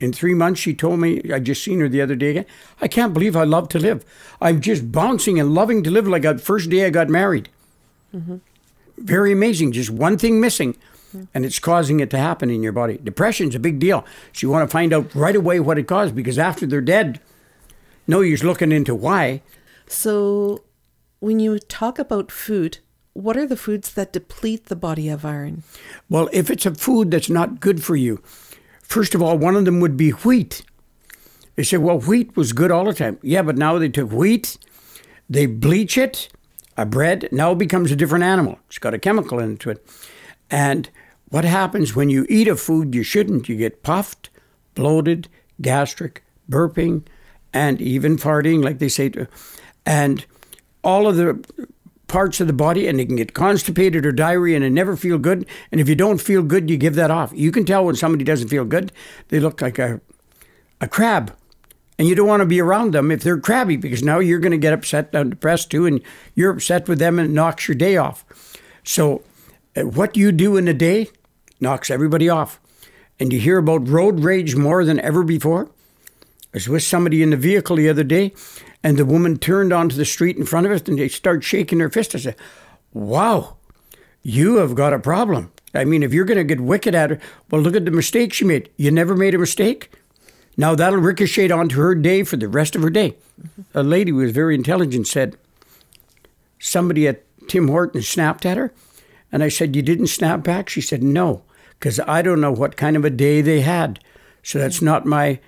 in 0.00 0.12
three 0.12 0.34
months, 0.34 0.60
she 0.60 0.74
told 0.74 1.00
me, 1.00 1.22
I 1.32 1.40
just 1.40 1.64
seen 1.64 1.80
her 1.80 1.88
the 1.88 2.02
other 2.02 2.14
day 2.14 2.30
again, 2.30 2.46
I 2.80 2.88
can't 2.88 3.14
believe 3.14 3.34
I 3.34 3.44
love 3.44 3.68
to 3.70 3.78
live. 3.78 4.04
I'm 4.40 4.60
just 4.60 4.92
bouncing 4.92 5.40
and 5.40 5.54
loving 5.54 5.82
to 5.84 5.90
live 5.90 6.06
like 6.06 6.22
the 6.22 6.38
first 6.38 6.70
day 6.70 6.84
I 6.86 6.90
got 6.90 7.08
married. 7.08 7.48
Mm-hmm. 8.14 8.36
Very 8.98 9.32
amazing. 9.32 9.72
Just 9.72 9.90
one 9.90 10.18
thing 10.18 10.40
missing, 10.40 10.74
mm-hmm. 10.74 11.24
and 11.34 11.44
it's 11.44 11.58
causing 11.58 12.00
it 12.00 12.10
to 12.10 12.18
happen 12.18 12.50
in 12.50 12.62
your 12.62 12.72
body. 12.72 12.98
Depression's 13.02 13.54
a 13.54 13.58
big 13.58 13.78
deal. 13.78 14.04
So 14.32 14.46
you 14.46 14.50
want 14.50 14.68
to 14.68 14.72
find 14.72 14.92
out 14.92 15.14
right 15.14 15.36
away 15.36 15.60
what 15.60 15.78
it 15.78 15.88
caused 15.88 16.14
because 16.14 16.38
after 16.38 16.66
they're 16.66 16.80
dead, 16.80 17.20
no 18.06 18.20
use 18.20 18.44
looking 18.44 18.70
into 18.70 18.94
why. 18.94 19.42
So 19.88 20.64
when 21.20 21.40
you 21.40 21.58
talk 21.58 21.98
about 21.98 22.30
food, 22.30 22.78
what 23.12 23.36
are 23.36 23.46
the 23.46 23.56
foods 23.56 23.94
that 23.94 24.12
deplete 24.12 24.66
the 24.66 24.76
body 24.76 25.08
of 25.08 25.24
iron? 25.24 25.64
Well, 26.08 26.28
if 26.32 26.50
it's 26.50 26.66
a 26.66 26.74
food 26.74 27.10
that's 27.10 27.30
not 27.30 27.60
good 27.60 27.82
for 27.82 27.96
you, 27.96 28.22
First 28.88 29.14
of 29.14 29.20
all, 29.20 29.36
one 29.36 29.54
of 29.54 29.66
them 29.66 29.80
would 29.80 29.98
be 29.98 30.10
wheat. 30.10 30.64
They 31.56 31.62
say, 31.62 31.76
well, 31.76 32.00
wheat 32.00 32.34
was 32.36 32.54
good 32.54 32.70
all 32.70 32.86
the 32.86 32.94
time. 32.94 33.18
Yeah, 33.22 33.42
but 33.42 33.58
now 33.58 33.78
they 33.78 33.90
took 33.90 34.10
wheat, 34.10 34.56
they 35.28 35.44
bleach 35.44 35.98
it, 35.98 36.30
a 36.76 36.86
bread, 36.86 37.28
now 37.30 37.52
it 37.52 37.58
becomes 37.58 37.92
a 37.92 37.96
different 37.96 38.24
animal. 38.24 38.58
It's 38.66 38.78
got 38.78 38.94
a 38.94 38.98
chemical 38.98 39.40
into 39.40 39.68
it. 39.68 39.86
And 40.50 40.88
what 41.28 41.44
happens 41.44 41.94
when 41.94 42.08
you 42.08 42.24
eat 42.30 42.48
a 42.48 42.56
food 42.56 42.94
you 42.94 43.02
shouldn't? 43.02 43.46
You 43.46 43.56
get 43.56 43.82
puffed, 43.82 44.30
bloated, 44.74 45.28
gastric, 45.60 46.24
burping, 46.48 47.04
and 47.52 47.82
even 47.82 48.16
farting, 48.16 48.64
like 48.64 48.78
they 48.78 48.88
say. 48.88 49.12
And 49.88 50.26
all 50.84 51.08
of 51.08 51.16
the 51.16 51.42
parts 52.08 52.40
of 52.40 52.46
the 52.46 52.52
body 52.52 52.86
and 52.86 52.98
they 52.98 53.06
can 53.06 53.16
get 53.16 53.32
constipated 53.32 54.04
or 54.04 54.12
diarrhea 54.12 54.60
and 54.60 54.74
never 54.74 54.96
feel 54.96 55.16
good. 55.16 55.46
And 55.72 55.80
if 55.80 55.88
you 55.88 55.94
don't 55.94 56.20
feel 56.20 56.42
good, 56.42 56.68
you 56.68 56.76
give 56.76 56.94
that 56.96 57.10
off. 57.10 57.32
You 57.34 57.50
can 57.50 57.64
tell 57.64 57.86
when 57.86 57.96
somebody 57.96 58.22
doesn't 58.22 58.48
feel 58.48 58.66
good, 58.66 58.92
they 59.28 59.40
look 59.40 59.62
like 59.62 59.78
a, 59.78 60.02
a 60.82 60.88
crab. 60.88 61.34
And 61.98 62.06
you 62.06 62.14
don't 62.14 62.28
want 62.28 62.40
to 62.40 62.46
be 62.46 62.60
around 62.60 62.92
them 62.92 63.10
if 63.10 63.22
they're 63.22 63.40
crabby 63.40 63.76
because 63.76 64.02
now 64.02 64.18
you're 64.18 64.38
going 64.38 64.52
to 64.52 64.58
get 64.58 64.74
upset 64.74 65.08
and 65.14 65.30
depressed 65.30 65.70
too, 65.70 65.86
and 65.86 66.02
you're 66.34 66.52
upset 66.52 66.86
with 66.86 66.98
them 66.98 67.18
and 67.18 67.30
it 67.30 67.32
knocks 67.32 67.66
your 67.66 67.74
day 67.74 67.96
off. 67.96 68.26
So, 68.84 69.22
uh, 69.74 69.82
what 69.82 70.18
you 70.18 70.32
do 70.32 70.58
in 70.58 70.68
a 70.68 70.74
day 70.74 71.08
knocks 71.60 71.90
everybody 71.90 72.28
off. 72.28 72.60
And 73.18 73.32
you 73.32 73.40
hear 73.40 73.56
about 73.56 73.88
road 73.88 74.20
rage 74.20 74.54
more 74.54 74.84
than 74.84 75.00
ever 75.00 75.24
before. 75.24 75.70
I 76.54 76.56
was 76.56 76.68
with 76.68 76.82
somebody 76.82 77.22
in 77.22 77.30
the 77.30 77.36
vehicle 77.36 77.76
the 77.76 77.88
other 77.88 78.04
day, 78.04 78.32
and 78.82 78.96
the 78.96 79.04
woman 79.04 79.38
turned 79.38 79.72
onto 79.72 79.96
the 79.96 80.04
street 80.04 80.36
in 80.36 80.46
front 80.46 80.66
of 80.66 80.72
us 80.72 80.82
and 80.88 80.98
they 80.98 81.08
start 81.08 81.44
shaking 81.44 81.78
their 81.78 81.90
fist. 81.90 82.14
I 82.14 82.18
said, 82.18 82.36
Wow, 82.92 83.56
you 84.22 84.56
have 84.56 84.74
got 84.74 84.94
a 84.94 84.98
problem. 84.98 85.52
I 85.74 85.84
mean, 85.84 86.02
if 86.02 86.14
you're 86.14 86.24
going 86.24 86.38
to 86.38 86.44
get 86.44 86.60
wicked 86.60 86.94
at 86.94 87.10
her, 87.10 87.20
well, 87.50 87.60
look 87.60 87.76
at 87.76 87.84
the 87.84 87.90
mistake 87.90 88.32
she 88.32 88.44
made. 88.44 88.70
You 88.76 88.90
never 88.90 89.14
made 89.14 89.34
a 89.34 89.38
mistake. 89.38 89.90
Now 90.56 90.74
that'll 90.74 90.98
ricochet 90.98 91.50
onto 91.50 91.80
her 91.80 91.94
day 91.94 92.22
for 92.22 92.36
the 92.36 92.48
rest 92.48 92.74
of 92.74 92.82
her 92.82 92.90
day. 92.90 93.16
A 93.74 93.82
lady 93.82 94.10
who 94.10 94.16
was 94.16 94.32
very 94.32 94.54
intelligent 94.54 95.06
said, 95.06 95.36
Somebody 96.58 97.06
at 97.06 97.24
Tim 97.46 97.68
Hortons 97.68 98.08
snapped 98.08 98.44
at 98.46 98.56
her. 98.56 98.72
And 99.30 99.42
I 99.42 99.50
said, 99.50 99.76
You 99.76 99.82
didn't 99.82 100.08
snap 100.08 100.42
back? 100.42 100.68
She 100.68 100.80
said, 100.80 101.02
No, 101.02 101.42
because 101.78 102.00
I 102.00 102.22
don't 102.22 102.40
know 102.40 102.52
what 102.52 102.76
kind 102.76 102.96
of 102.96 103.04
a 103.04 103.10
day 103.10 103.42
they 103.42 103.60
had. 103.60 104.00
So 104.42 104.58
that's 104.58 104.80
not 104.80 105.04
my 105.04 105.40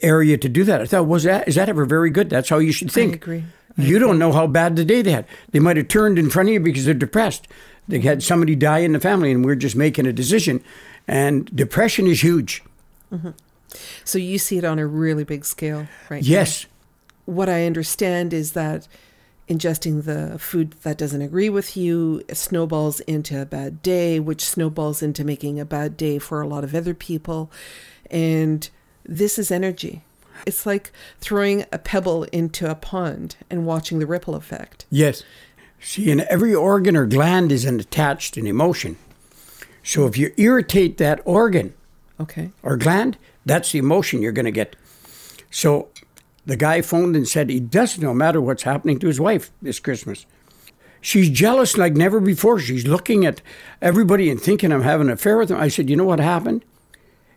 area 0.00 0.38
to 0.38 0.48
do 0.48 0.64
that. 0.64 0.80
I 0.80 0.86
thought, 0.86 1.06
was 1.06 1.24
that 1.24 1.48
is 1.48 1.54
that 1.56 1.68
ever 1.68 1.84
very 1.84 2.10
good? 2.10 2.30
That's 2.30 2.48
how 2.48 2.58
you 2.58 2.72
should 2.72 2.90
think. 2.90 3.12
I 3.12 3.16
agree. 3.16 3.44
I 3.78 3.82
you 3.82 3.96
agree. 3.96 3.98
don't 3.98 4.18
know 4.18 4.32
how 4.32 4.46
bad 4.46 4.76
the 4.76 4.84
day 4.84 5.02
they 5.02 5.12
had. 5.12 5.26
They 5.50 5.58
might 5.58 5.76
have 5.76 5.88
turned 5.88 6.18
in 6.18 6.30
front 6.30 6.48
of 6.48 6.54
you 6.54 6.60
because 6.60 6.84
they're 6.84 6.94
depressed. 6.94 7.46
They 7.88 8.00
had 8.00 8.22
somebody 8.22 8.56
die 8.56 8.78
in 8.78 8.92
the 8.92 9.00
family, 9.00 9.30
and 9.30 9.44
we're 9.44 9.54
just 9.54 9.76
making 9.76 10.06
a 10.06 10.12
decision. 10.12 10.62
And 11.06 11.44
depression 11.54 12.06
is 12.06 12.22
huge. 12.22 12.64
Mm-hmm. 13.12 13.30
So 14.04 14.18
you 14.18 14.38
see 14.38 14.58
it 14.58 14.64
on 14.64 14.78
a 14.78 14.86
really 14.86 15.24
big 15.24 15.44
scale, 15.44 15.86
right? 16.08 16.22
Yes. 16.22 16.64
Now. 16.64 17.34
What 17.34 17.48
I 17.48 17.66
understand 17.66 18.32
is 18.32 18.52
that 18.52 18.88
ingesting 19.48 20.04
the 20.04 20.38
food 20.38 20.72
that 20.82 20.98
doesn't 20.98 21.22
agree 21.22 21.48
with 21.48 21.76
you 21.76 22.22
snowballs 22.32 23.00
into 23.00 23.40
a 23.40 23.46
bad 23.46 23.82
day, 23.82 24.18
which 24.18 24.44
snowballs 24.44 25.02
into 25.02 25.24
making 25.24 25.60
a 25.60 25.64
bad 25.64 25.96
day 25.96 26.18
for 26.18 26.40
a 26.40 26.48
lot 26.48 26.64
of 26.64 26.74
other 26.74 26.94
people. 26.94 27.50
And 28.10 28.68
this 29.08 29.38
is 29.38 29.50
energy. 29.50 30.02
It's 30.46 30.66
like 30.66 30.92
throwing 31.20 31.64
a 31.72 31.78
pebble 31.78 32.24
into 32.24 32.70
a 32.70 32.74
pond 32.74 33.36
and 33.50 33.66
watching 33.66 33.98
the 33.98 34.06
ripple 34.06 34.34
effect. 34.34 34.84
Yes. 34.90 35.22
See, 35.80 36.10
in 36.10 36.20
every 36.28 36.54
organ 36.54 36.96
or 36.96 37.06
gland 37.06 37.50
is 37.52 37.64
an 37.64 37.80
attached 37.80 38.36
an 38.36 38.46
emotion. 38.46 38.96
So 39.82 40.06
if 40.06 40.18
you 40.18 40.32
irritate 40.36 40.98
that 40.98 41.20
organ 41.24 41.74
Okay. 42.20 42.50
or 42.62 42.76
gland, 42.76 43.16
that's 43.44 43.72
the 43.72 43.78
emotion 43.78 44.20
you're 44.20 44.32
going 44.32 44.46
to 44.46 44.50
get. 44.50 44.76
So 45.50 45.88
the 46.44 46.56
guy 46.56 46.80
phoned 46.82 47.14
and 47.16 47.26
said 47.26 47.48
he 47.48 47.60
doesn't 47.60 48.02
know 48.02 48.12
matter 48.14 48.40
what's 48.40 48.64
happening 48.64 48.98
to 48.98 49.06
his 49.06 49.20
wife 49.20 49.50
this 49.62 49.78
Christmas. 49.80 50.26
She's 51.00 51.30
jealous 51.30 51.76
like 51.78 51.94
never 51.94 52.20
before. 52.20 52.58
She's 52.58 52.86
looking 52.86 53.24
at 53.24 53.40
everybody 53.80 54.28
and 54.28 54.40
thinking 54.40 54.72
I'm 54.72 54.82
having 54.82 55.06
an 55.06 55.12
affair 55.12 55.38
with 55.38 55.48
them. 55.50 55.60
I 55.60 55.68
said, 55.68 55.88
You 55.88 55.96
know 55.96 56.04
what 56.04 56.18
happened? 56.20 56.64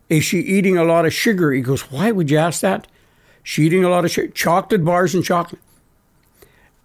Is 0.09 0.23
she 0.23 0.39
eating 0.39 0.77
a 0.77 0.83
lot 0.83 1.05
of 1.05 1.13
sugar? 1.13 1.51
He 1.51 1.61
goes, 1.61 1.91
Why 1.91 2.11
would 2.11 2.31
you 2.31 2.37
ask 2.37 2.61
that? 2.61 2.87
She 3.43 3.63
eating 3.63 3.83
a 3.83 3.89
lot 3.89 4.05
of 4.05 4.11
sugar, 4.11 4.27
chocolate 4.29 4.83
bars 4.83 5.13
and 5.13 5.23
chocolate. 5.23 5.61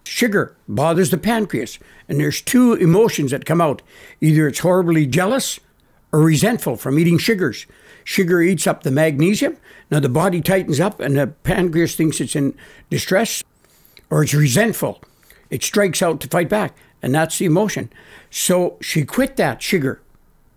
Sugar 0.05 0.55
bothers 0.69 1.11
the 1.11 1.19
pancreas, 1.19 1.79
and 2.09 2.21
there's 2.21 2.43
two 2.43 2.75
emotions 2.75 3.31
that 3.31 3.47
come 3.47 3.61
out. 3.61 3.81
Either 4.21 4.47
it's 4.47 4.59
horribly 4.59 5.07
jealous 5.07 5.59
or 6.13 6.21
resentful 6.21 6.77
from 6.77 6.99
eating 6.99 7.19
sugars. 7.19 7.67
Sugar 8.05 8.43
eats 8.43 8.67
up 8.67 8.83
the 8.83 8.91
magnesium. 8.91 9.57
Now 9.91 10.01
the 10.01 10.11
body 10.11 10.43
tightens 10.43 10.79
up, 10.79 11.01
and 11.01 11.17
the 11.17 11.29
pancreas 11.29 11.97
thinks 11.97 12.21
it's 12.21 12.37
in 12.37 12.55
distress, 12.91 13.43
or 14.11 14.23
it's 14.23 14.35
resentful. 14.35 15.01
It 15.49 15.63
strikes 15.63 16.03
out 16.03 16.21
to 16.21 16.29
fight 16.29 16.51
back, 16.51 16.77
and 17.03 17.15
that's 17.15 17.39
the 17.39 17.47
emotion. 17.47 17.91
So 18.31 18.77
she 18.83 19.05
quit 19.05 19.37
that 19.37 19.63
sugar. 19.63 20.03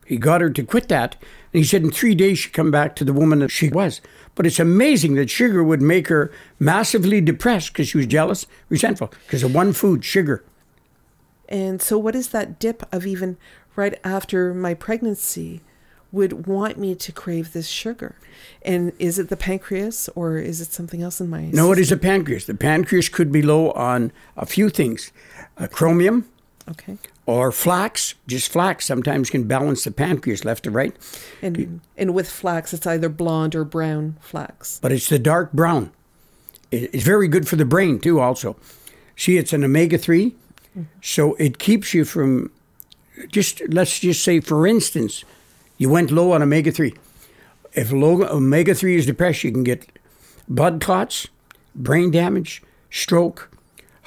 He 0.08 0.16
got 0.18 0.40
her 0.40 0.50
to 0.50 0.64
quit 0.64 0.88
that, 0.88 1.16
and 1.54 1.62
he 1.62 1.64
said 1.66 1.84
in 1.84 1.92
three 1.92 2.16
days 2.16 2.40
she'd 2.40 2.54
come 2.54 2.72
back 2.72 2.96
to 2.96 3.04
the 3.04 3.12
woman 3.12 3.40
that 3.40 3.52
she 3.52 3.68
was. 3.70 4.00
But 4.36 4.46
it's 4.46 4.60
amazing 4.60 5.16
that 5.16 5.30
sugar 5.30 5.64
would 5.64 5.82
make 5.82 6.08
her 6.08 6.32
massively 6.60 7.20
depressed 7.20 7.74
because 7.74 7.90
she 7.90 7.98
was 7.98 8.06
jealous, 8.08 8.48
resentful, 8.70 9.12
because 9.26 9.44
of 9.44 9.54
one 9.54 9.74
food, 9.74 10.06
sugar. 10.06 10.44
And 11.50 11.82
so, 11.82 11.98
what 11.98 12.16
is 12.16 12.30
that 12.30 12.58
dip 12.60 12.84
of 12.94 13.06
even 13.06 13.38
right 13.76 14.00
after 14.04 14.54
my 14.54 14.74
pregnancy 14.74 15.62
would 16.12 16.48
want 16.48 16.78
me 16.78 16.96
to 16.96 17.12
crave 17.12 17.52
this 17.52 17.68
sugar? 17.68 18.16
And 18.62 18.94
is 19.00 19.20
it 19.20 19.28
the 19.28 19.36
pancreas 19.38 20.10
or 20.16 20.38
is 20.38 20.62
it 20.62 20.72
something 20.72 21.02
else 21.02 21.20
in 21.20 21.30
my 21.30 21.50
No, 21.52 21.72
it 21.74 21.80
is 21.80 21.90
system? 21.90 22.00
the 22.00 22.02
pancreas. 22.08 22.46
The 22.46 22.54
pancreas 22.56 23.10
could 23.10 23.30
be 23.32 23.42
low 23.42 23.72
on 23.72 24.14
a 24.38 24.46
few 24.46 24.70
things 24.70 25.12
uh, 25.58 25.68
chromium 25.68 26.26
Okay. 26.70 26.98
Or 27.28 27.52
flax. 27.52 28.16
Just 28.26 28.52
flax 28.52 28.86
sometimes 28.86 29.30
can 29.30 29.44
balance 29.44 29.84
the 29.84 29.92
pancreas 29.92 30.44
left 30.44 30.64
to 30.64 30.72
right, 30.72 30.96
And 31.44 31.82
and 31.96 32.16
with 32.16 32.28
flax, 32.30 32.74
it's 32.74 32.88
either 32.88 33.10
blonde 33.10 33.54
or 33.54 33.64
brown 33.64 34.18
flax. 34.22 34.80
but 34.82 34.92
it's 34.92 35.10
the 35.10 35.20
dark 35.20 35.52
brown. 35.54 35.92
It's 36.72 37.04
very 37.04 37.28
good 37.28 37.48
for 37.48 37.56
the 37.56 37.66
brain, 37.66 38.00
too, 38.00 38.20
also. 38.20 38.56
See, 39.16 39.38
it's 39.38 39.54
an 39.54 39.64
omega 39.64 39.98
3, 39.98 40.36
so 41.02 41.36
it 41.36 41.60
keeps 41.60 41.94
you 41.94 42.04
from 42.06 42.52
just, 43.32 43.62
let's 43.70 44.00
just 44.00 44.24
say, 44.24 44.40
for 44.42 44.68
instance, 44.68 45.24
you 45.78 45.90
went 45.90 46.12
low 46.12 46.32
on 46.34 46.42
omega 46.42 46.72
3. 46.72 46.94
If 47.74 47.92
low 47.92 48.24
omega 48.24 48.76
3 48.76 48.96
is 48.98 49.06
depressed, 49.06 49.44
you 49.44 49.52
can 49.52 49.64
get 49.64 49.86
blood 50.48 50.82
clots, 50.82 51.28
brain 51.74 52.12
damage, 52.12 52.62
stroke, 52.90 53.50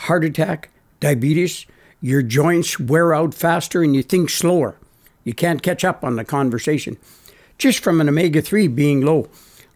heart 0.07 0.25
attack, 0.25 0.71
diabetes. 1.00 1.67
Your 2.00 2.23
joints 2.23 2.80
wear 2.80 3.14
out 3.14 3.35
faster 3.35 3.83
and 3.83 3.95
you 3.95 4.02
think 4.02 4.30
slower. 4.30 4.76
You 5.25 5.35
can't 5.35 5.62
catch 5.62 5.85
up 5.85 6.02
on 6.02 6.16
the 6.16 6.25
conversation 6.25 6.97
just 7.59 7.85
from 7.85 8.00
an 8.00 8.09
omega 8.09 8.40
3 8.40 8.69
being 8.69 9.02
low, 9.02 9.28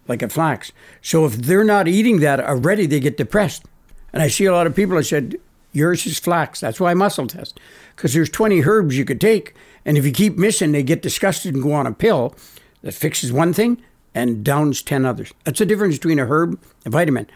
like 0.08 0.22
a 0.22 0.28
flax. 0.28 0.72
So 1.02 1.26
if 1.26 1.34
they're 1.34 1.64
not 1.64 1.86
eating 1.86 2.20
that 2.20 2.40
already, 2.40 2.86
they 2.86 2.98
get 2.98 3.18
depressed. 3.18 3.64
And 4.12 4.22
I 4.22 4.28
see 4.28 4.46
a 4.46 4.52
lot 4.52 4.66
of 4.66 4.74
people 4.74 4.96
I 4.96 5.02
said, 5.02 5.36
yours 5.72 6.06
is 6.06 6.18
flax. 6.18 6.60
That's 6.60 6.80
why 6.80 6.92
I 6.92 6.94
muscle 6.94 7.26
test. 7.26 7.60
Because 7.94 8.14
there's 8.14 8.30
20 8.30 8.62
herbs 8.64 8.96
you 8.96 9.04
could 9.04 9.20
take. 9.20 9.54
And 9.84 9.98
if 9.98 10.06
you 10.06 10.12
keep 10.12 10.38
missing, 10.38 10.72
they 10.72 10.82
get 10.82 11.02
disgusted 11.02 11.54
and 11.54 11.62
go 11.62 11.72
on 11.72 11.86
a 11.86 11.92
pill 11.92 12.34
that 12.82 12.94
fixes 12.94 13.32
one 13.32 13.52
thing 13.52 13.82
and 14.14 14.42
downs 14.42 14.80
10 14.80 15.04
others. 15.04 15.34
That's 15.44 15.58
the 15.58 15.66
difference 15.66 15.96
between 15.96 16.18
a 16.18 16.26
herb 16.26 16.58
and 16.84 16.92
vitamin. 16.92 17.26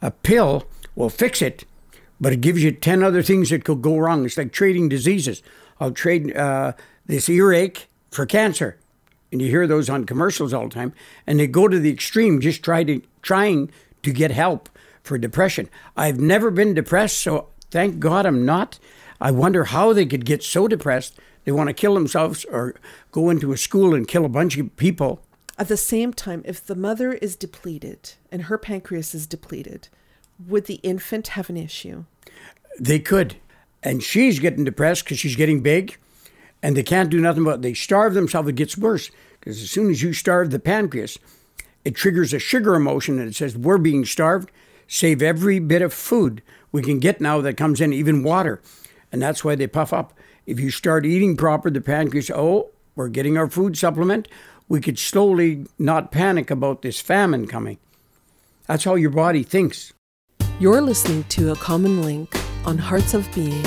A 0.00 0.10
pill 0.10 0.66
will 0.94 1.10
fix 1.10 1.42
it, 1.42 1.64
but 2.20 2.32
it 2.32 2.40
gives 2.40 2.62
you 2.62 2.72
10 2.72 3.02
other 3.02 3.22
things 3.22 3.50
that 3.50 3.64
could 3.64 3.82
go 3.82 3.98
wrong. 3.98 4.24
It's 4.24 4.36
like 4.36 4.52
trading 4.52 4.88
diseases. 4.88 5.42
I'll 5.80 5.92
trade 5.92 6.36
uh, 6.36 6.72
this 7.06 7.28
earache 7.28 7.88
for 8.10 8.26
cancer. 8.26 8.78
And 9.32 9.42
you 9.42 9.48
hear 9.48 9.66
those 9.66 9.90
on 9.90 10.04
commercials 10.04 10.54
all 10.54 10.68
the 10.68 10.74
time. 10.74 10.92
And 11.26 11.40
they 11.40 11.46
go 11.46 11.66
to 11.66 11.78
the 11.78 11.90
extreme, 11.90 12.40
just 12.40 12.62
try 12.62 12.84
to, 12.84 13.02
trying 13.22 13.70
to 14.02 14.12
get 14.12 14.30
help 14.30 14.68
for 15.02 15.18
depression. 15.18 15.68
I've 15.96 16.20
never 16.20 16.50
been 16.50 16.74
depressed, 16.74 17.18
so 17.18 17.48
thank 17.70 17.98
God 17.98 18.26
I'm 18.26 18.44
not. 18.44 18.78
I 19.20 19.30
wonder 19.30 19.64
how 19.64 19.92
they 19.92 20.06
could 20.06 20.24
get 20.24 20.42
so 20.42 20.68
depressed 20.68 21.18
they 21.44 21.52
want 21.52 21.68
to 21.68 21.74
kill 21.74 21.94
themselves 21.94 22.44
or 22.46 22.74
go 23.12 23.30
into 23.30 23.52
a 23.52 23.56
school 23.56 23.94
and 23.94 24.08
kill 24.08 24.24
a 24.24 24.30
bunch 24.30 24.56
of 24.56 24.74
people. 24.76 25.22
At 25.58 25.68
the 25.68 25.76
same 25.76 26.12
time, 26.12 26.42
if 26.44 26.64
the 26.64 26.74
mother 26.74 27.12
is 27.12 27.36
depleted 27.36 28.14
and 28.32 28.42
her 28.42 28.58
pancreas 28.58 29.14
is 29.14 29.26
depleted, 29.26 29.88
would 30.46 30.66
the 30.66 30.80
infant 30.82 31.28
have 31.28 31.50
an 31.50 31.56
issue? 31.56 32.04
They 32.78 32.98
could. 32.98 33.36
And 33.82 34.02
she's 34.02 34.38
getting 34.38 34.64
depressed 34.64 35.04
because 35.04 35.18
she's 35.18 35.36
getting 35.36 35.60
big 35.60 35.96
and 36.62 36.76
they 36.76 36.82
can't 36.82 37.10
do 37.10 37.20
nothing 37.20 37.44
but 37.44 37.62
they 37.62 37.74
starve 37.74 38.14
themselves. 38.14 38.48
It 38.48 38.56
gets 38.56 38.78
worse 38.78 39.10
because 39.38 39.62
as 39.62 39.70
soon 39.70 39.90
as 39.90 40.02
you 40.02 40.12
starve 40.14 40.50
the 40.50 40.58
pancreas, 40.58 41.18
it 41.84 41.94
triggers 41.94 42.32
a 42.32 42.38
sugar 42.38 42.74
emotion 42.74 43.18
and 43.18 43.28
it 43.28 43.34
says, 43.34 43.56
We're 43.56 43.78
being 43.78 44.06
starved. 44.06 44.50
Save 44.88 45.22
every 45.22 45.58
bit 45.58 45.82
of 45.82 45.92
food 45.92 46.42
we 46.72 46.82
can 46.82 46.98
get 46.98 47.20
now 47.20 47.40
that 47.40 47.56
comes 47.56 47.80
in, 47.80 47.92
even 47.92 48.22
water. 48.22 48.60
And 49.12 49.20
that's 49.20 49.44
why 49.44 49.54
they 49.54 49.66
puff 49.66 49.92
up. 49.92 50.12
If 50.46 50.58
you 50.58 50.70
start 50.70 51.06
eating 51.06 51.36
proper, 51.36 51.70
the 51.70 51.80
pancreas, 51.80 52.30
oh, 52.30 52.70
we're 52.96 53.08
getting 53.08 53.36
our 53.36 53.48
food 53.48 53.76
supplement. 53.76 54.28
We 54.68 54.80
could 54.80 54.98
slowly 54.98 55.66
not 55.78 56.12
panic 56.12 56.50
about 56.50 56.82
this 56.82 57.00
famine 57.00 57.46
coming. 57.46 57.78
That's 58.66 58.84
how 58.84 58.94
your 58.94 59.10
body 59.10 59.42
thinks. 59.42 59.92
You're 60.60 60.80
listening 60.80 61.24
to 61.24 61.50
A 61.52 61.56
Common 61.56 62.02
Link 62.02 62.34
on 62.64 62.78
Hearts 62.78 63.12
of 63.14 63.32
Being 63.34 63.64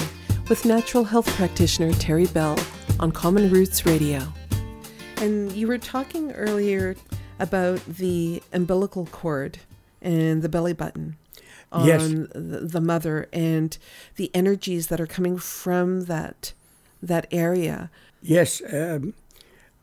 with 0.50 0.66
natural 0.66 1.04
health 1.04 1.28
practitioner 1.36 1.92
Terry 1.94 2.26
Bell 2.28 2.58
on 3.00 3.12
Common 3.12 3.50
Roots 3.50 3.86
Radio. 3.86 4.22
And 5.18 5.52
you 5.52 5.68
were 5.68 5.78
talking 5.78 6.32
earlier 6.32 6.96
about 7.40 7.84
the 7.86 8.42
umbilical 8.54 9.06
cord 9.08 9.60
and 10.02 10.42
the 10.42 10.50
belly 10.50 10.74
button 10.74 11.18
on 11.72 11.86
Yes. 11.86 12.08
the, 12.08 12.62
the 12.64 12.82
mother 12.82 13.28
and 13.34 13.78
the 14.16 14.32
energies 14.34 14.88
that 14.88 15.02
are 15.02 15.08
coming 15.08 15.38
from 15.38 16.06
that 16.06 16.54
that 17.04 17.28
area. 17.32 17.92
Yes, 18.24 18.60
um, 18.74 19.14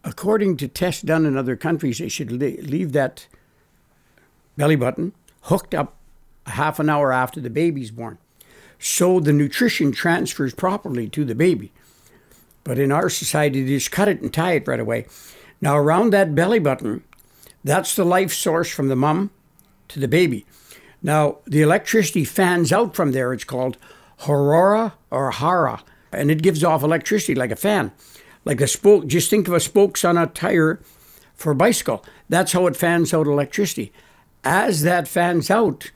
according 0.02 0.56
to 0.56 0.66
tests 0.66 1.02
done 1.02 1.26
in 1.26 1.36
other 1.36 1.54
countries, 1.54 1.98
they 1.98 2.08
should 2.08 2.32
leave 2.32 2.90
that 2.92 3.28
belly 4.56 4.74
button 4.74 5.12
hooked 5.42 5.74
up 5.74 5.94
a 5.94 6.03
half 6.46 6.78
an 6.78 6.90
hour 6.90 7.12
after 7.12 7.40
the 7.40 7.50
baby's 7.50 7.90
born, 7.90 8.18
so 8.78 9.20
the 9.20 9.32
nutrition 9.32 9.92
transfers 9.92 10.54
properly 10.54 11.08
to 11.08 11.24
the 11.24 11.34
baby. 11.34 11.72
But 12.64 12.78
in 12.78 12.92
our 12.92 13.10
society, 13.10 13.62
they 13.62 13.74
just 13.74 13.90
cut 13.90 14.08
it 14.08 14.20
and 14.20 14.32
tie 14.32 14.52
it 14.52 14.66
right 14.66 14.80
away. 14.80 15.06
Now, 15.60 15.76
around 15.76 16.10
that 16.10 16.34
belly 16.34 16.58
button, 16.58 17.04
that's 17.62 17.94
the 17.94 18.04
life 18.04 18.32
source 18.32 18.70
from 18.70 18.88
the 18.88 18.96
mom 18.96 19.30
to 19.88 20.00
the 20.00 20.08
baby. 20.08 20.46
Now, 21.02 21.38
the 21.46 21.62
electricity 21.62 22.24
fans 22.24 22.72
out 22.72 22.94
from 22.94 23.12
there. 23.12 23.32
It's 23.32 23.44
called 23.44 23.76
Aurora 24.26 24.94
or 25.10 25.30
Hara, 25.30 25.82
and 26.12 26.30
it 26.30 26.42
gives 26.42 26.64
off 26.64 26.82
electricity 26.82 27.34
like 27.34 27.50
a 27.50 27.56
fan, 27.56 27.92
like 28.44 28.60
a 28.60 28.66
spoke. 28.66 29.06
Just 29.06 29.28
think 29.28 29.46
of 29.46 29.54
a 29.54 29.60
spokes 29.60 30.04
on 30.04 30.16
a 30.16 30.26
tire 30.26 30.80
for 31.34 31.52
a 31.52 31.56
bicycle. 31.56 32.04
That's 32.28 32.52
how 32.52 32.66
it 32.66 32.76
fans 32.76 33.12
out 33.12 33.26
electricity. 33.26 33.92
As 34.44 34.82
that 34.82 35.08
fans 35.08 35.50
out, 35.50 35.90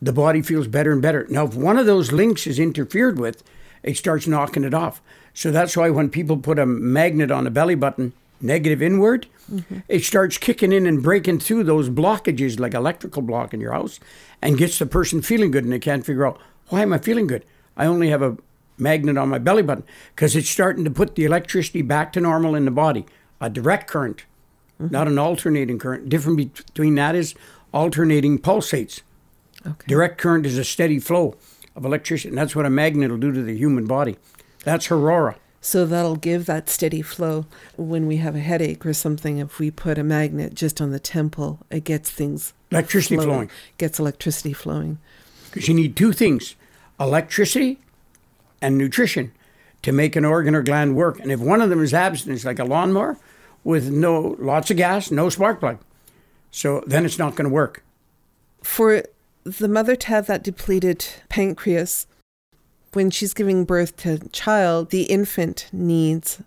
the 0.00 0.12
body 0.12 0.42
feels 0.42 0.66
better 0.66 0.92
and 0.92 1.02
better. 1.02 1.26
Now, 1.28 1.46
if 1.46 1.54
one 1.54 1.78
of 1.78 1.86
those 1.86 2.12
links 2.12 2.46
is 2.46 2.58
interfered 2.58 3.18
with, 3.18 3.42
it 3.82 3.96
starts 3.96 4.26
knocking 4.26 4.64
it 4.64 4.74
off. 4.74 5.00
So 5.32 5.50
that's 5.50 5.76
why 5.76 5.90
when 5.90 6.10
people 6.10 6.36
put 6.38 6.58
a 6.58 6.66
magnet 6.66 7.30
on 7.30 7.44
the 7.44 7.50
belly 7.50 7.74
button, 7.74 8.12
negative 8.40 8.82
inward, 8.82 9.26
mm-hmm. 9.50 9.78
it 9.88 10.04
starts 10.04 10.38
kicking 10.38 10.72
in 10.72 10.86
and 10.86 11.02
breaking 11.02 11.40
through 11.40 11.64
those 11.64 11.88
blockages, 11.88 12.58
like 12.58 12.74
electrical 12.74 13.22
block 13.22 13.54
in 13.54 13.60
your 13.60 13.72
house, 13.72 14.00
and 14.42 14.58
gets 14.58 14.78
the 14.78 14.86
person 14.86 15.22
feeling 15.22 15.50
good. 15.50 15.64
And 15.64 15.72
they 15.72 15.78
can't 15.78 16.04
figure 16.04 16.26
out 16.26 16.40
why 16.68 16.82
am 16.82 16.92
I 16.92 16.98
feeling 16.98 17.26
good? 17.26 17.44
I 17.76 17.86
only 17.86 18.10
have 18.10 18.22
a 18.22 18.36
magnet 18.78 19.16
on 19.16 19.28
my 19.28 19.38
belly 19.38 19.62
button 19.62 19.84
because 20.14 20.36
it's 20.36 20.48
starting 20.48 20.84
to 20.84 20.90
put 20.90 21.14
the 21.14 21.24
electricity 21.24 21.82
back 21.82 22.12
to 22.12 22.20
normal 22.20 22.54
in 22.54 22.64
the 22.64 22.70
body, 22.70 23.06
a 23.40 23.48
direct 23.48 23.88
current, 23.88 24.24
mm-hmm. 24.80 24.92
not 24.92 25.08
an 25.08 25.18
alternating 25.18 25.78
current. 25.78 26.08
Different 26.08 26.36
between 26.36 26.94
that 26.96 27.14
is 27.14 27.34
alternating 27.72 28.38
pulsates. 28.38 29.02
Okay. 29.66 29.86
Direct 29.86 30.18
current 30.18 30.46
is 30.46 30.58
a 30.58 30.64
steady 30.64 30.98
flow. 30.98 31.34
of 31.74 31.84
electricity. 31.84 32.30
And 32.30 32.38
that's 32.38 32.56
what 32.56 32.66
a 32.66 32.70
magnet 32.70 33.10
will 33.10 33.18
do 33.18 33.32
to 33.32 33.42
the 33.42 33.56
human 33.56 33.86
body. 33.86 34.16
That's 34.64 34.90
aurora. 34.90 35.36
So 35.60 35.84
that'll 35.84 36.16
give 36.16 36.46
that 36.46 36.68
steady 36.68 37.02
flow. 37.02 37.46
When 37.76 38.06
we 38.06 38.16
have 38.18 38.34
a 38.34 38.40
headache 38.40 38.86
or 38.86 38.92
something, 38.94 39.38
if 39.38 39.58
we 39.58 39.70
put 39.70 39.98
a 39.98 40.04
magnet 40.04 40.54
just 40.54 40.80
on 40.80 40.90
the 40.90 41.00
temple, 41.00 41.58
it 41.70 41.84
gets 41.84 42.10
things 42.10 42.54
Electricity 42.70 43.16
flowing. 43.16 43.50
Gets 43.78 43.98
electricity 43.98 44.52
flowing. 44.52 44.98
Because 45.46 45.68
you 45.68 45.74
need 45.74 45.96
two 45.96 46.12
things 46.12 46.56
electricity 46.98 47.78
and 48.62 48.78
nutrition 48.78 49.32
to 49.82 49.92
make 49.92 50.16
an 50.16 50.24
organ 50.24 50.54
or 50.54 50.62
gland 50.62 50.96
work. 50.96 51.20
And 51.20 51.30
if 51.30 51.40
one 51.40 51.60
of 51.60 51.68
them 51.68 51.82
is 51.82 51.92
absent, 51.92 52.34
it's 52.34 52.44
like 52.44 52.58
a 52.58 52.64
lawnmower 52.64 53.18
with 53.64 53.90
no 53.90 54.36
lots 54.38 54.70
of 54.70 54.76
gas, 54.76 55.10
no 55.10 55.28
spark 55.28 55.60
plug. 55.60 55.78
So 56.50 56.82
then 56.86 57.04
it's 57.04 57.18
not 57.18 57.34
going 57.34 57.48
to 57.48 57.54
work. 57.54 57.84
For 58.62 59.04
the 59.46 59.68
mother 59.68 59.96
to 59.96 60.06
have 60.08 60.26
that 60.26 60.42
depleted 60.42 61.06
pancreas, 61.28 62.06
when 62.92 63.10
she's 63.10 63.34
giving 63.34 63.64
birth 63.64 63.96
to 63.98 64.18
child, 64.30 64.90
the 64.90 65.04
infant 65.04 65.68
needs 65.72 66.42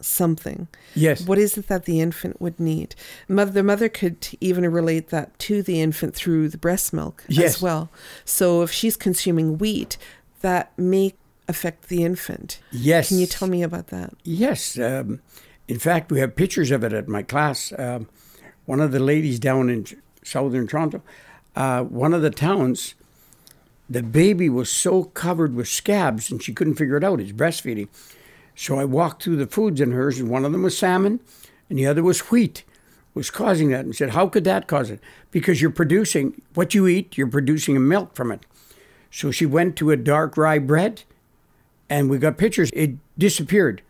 something. 0.00 0.66
Yes. 0.94 1.26
What 1.26 1.38
is 1.38 1.56
it 1.58 1.68
that 1.68 1.84
the 1.84 2.00
infant 2.00 2.40
would 2.40 2.58
need? 2.58 2.94
Mother, 3.28 3.52
the 3.52 3.62
mother 3.62 3.88
could 3.88 4.28
even 4.40 4.70
relate 4.70 5.08
that 5.08 5.38
to 5.40 5.62
the 5.62 5.80
infant 5.80 6.14
through 6.14 6.48
the 6.48 6.58
breast 6.58 6.92
milk 6.92 7.24
yes. 7.28 7.56
as 7.56 7.62
well. 7.62 7.90
So 8.24 8.62
if 8.62 8.72
she's 8.72 8.96
consuming 8.96 9.58
wheat, 9.58 9.96
that 10.40 10.76
may 10.78 11.14
affect 11.48 11.88
the 11.88 12.04
infant. 12.04 12.60
Yes. 12.70 13.08
Can 13.08 13.18
you 13.18 13.26
tell 13.26 13.48
me 13.48 13.62
about 13.62 13.88
that? 13.88 14.14
Yes. 14.24 14.78
Um, 14.78 15.20
in 15.68 15.78
fact, 15.78 16.10
we 16.10 16.20
have 16.20 16.34
pictures 16.36 16.70
of 16.70 16.82
it 16.84 16.92
at 16.92 17.08
my 17.08 17.22
class. 17.22 17.72
Um, 17.78 18.08
one 18.66 18.80
of 18.80 18.92
the 18.92 19.00
ladies 19.00 19.38
down 19.38 19.68
in 19.68 19.86
southern 20.24 20.66
Toronto, 20.66 21.02
uh, 21.54 21.82
one 21.82 22.14
of 22.14 22.22
the 22.22 22.30
towns, 22.30 22.94
the 23.88 24.02
baby 24.02 24.48
was 24.48 24.70
so 24.70 25.04
covered 25.04 25.54
with 25.54 25.68
scabs 25.68 26.30
and 26.30 26.42
she 26.42 26.52
couldn't 26.52 26.74
figure 26.74 26.96
it 26.96 27.04
out. 27.04 27.20
It's 27.20 27.32
breastfeeding. 27.32 27.88
So 28.54 28.78
I 28.78 28.84
walked 28.84 29.22
through 29.22 29.36
the 29.36 29.46
foods 29.46 29.80
in 29.80 29.92
hers, 29.92 30.18
and 30.18 30.28
one 30.28 30.44
of 30.44 30.52
them 30.52 30.62
was 30.62 30.76
salmon, 30.76 31.20
and 31.68 31.78
the 31.78 31.86
other 31.86 32.02
was 32.02 32.30
wheat, 32.30 32.64
was 33.14 33.30
causing 33.30 33.70
that. 33.70 33.84
And 33.84 33.96
said, 33.96 34.10
How 34.10 34.28
could 34.28 34.44
that 34.44 34.66
cause 34.66 34.90
it? 34.90 35.00
Because 35.30 35.60
you're 35.60 35.70
producing 35.70 36.40
what 36.54 36.74
you 36.74 36.86
eat, 36.86 37.16
you're 37.16 37.26
producing 37.26 37.76
a 37.76 37.80
milk 37.80 38.14
from 38.14 38.30
it. 38.30 38.44
So 39.10 39.30
she 39.30 39.46
went 39.46 39.76
to 39.76 39.90
a 39.90 39.96
dark 39.96 40.36
rye 40.36 40.58
bread, 40.58 41.02
and 41.88 42.08
we 42.08 42.18
got 42.18 42.38
pictures. 42.38 42.70
It 42.72 42.96
disappeared 43.18 43.82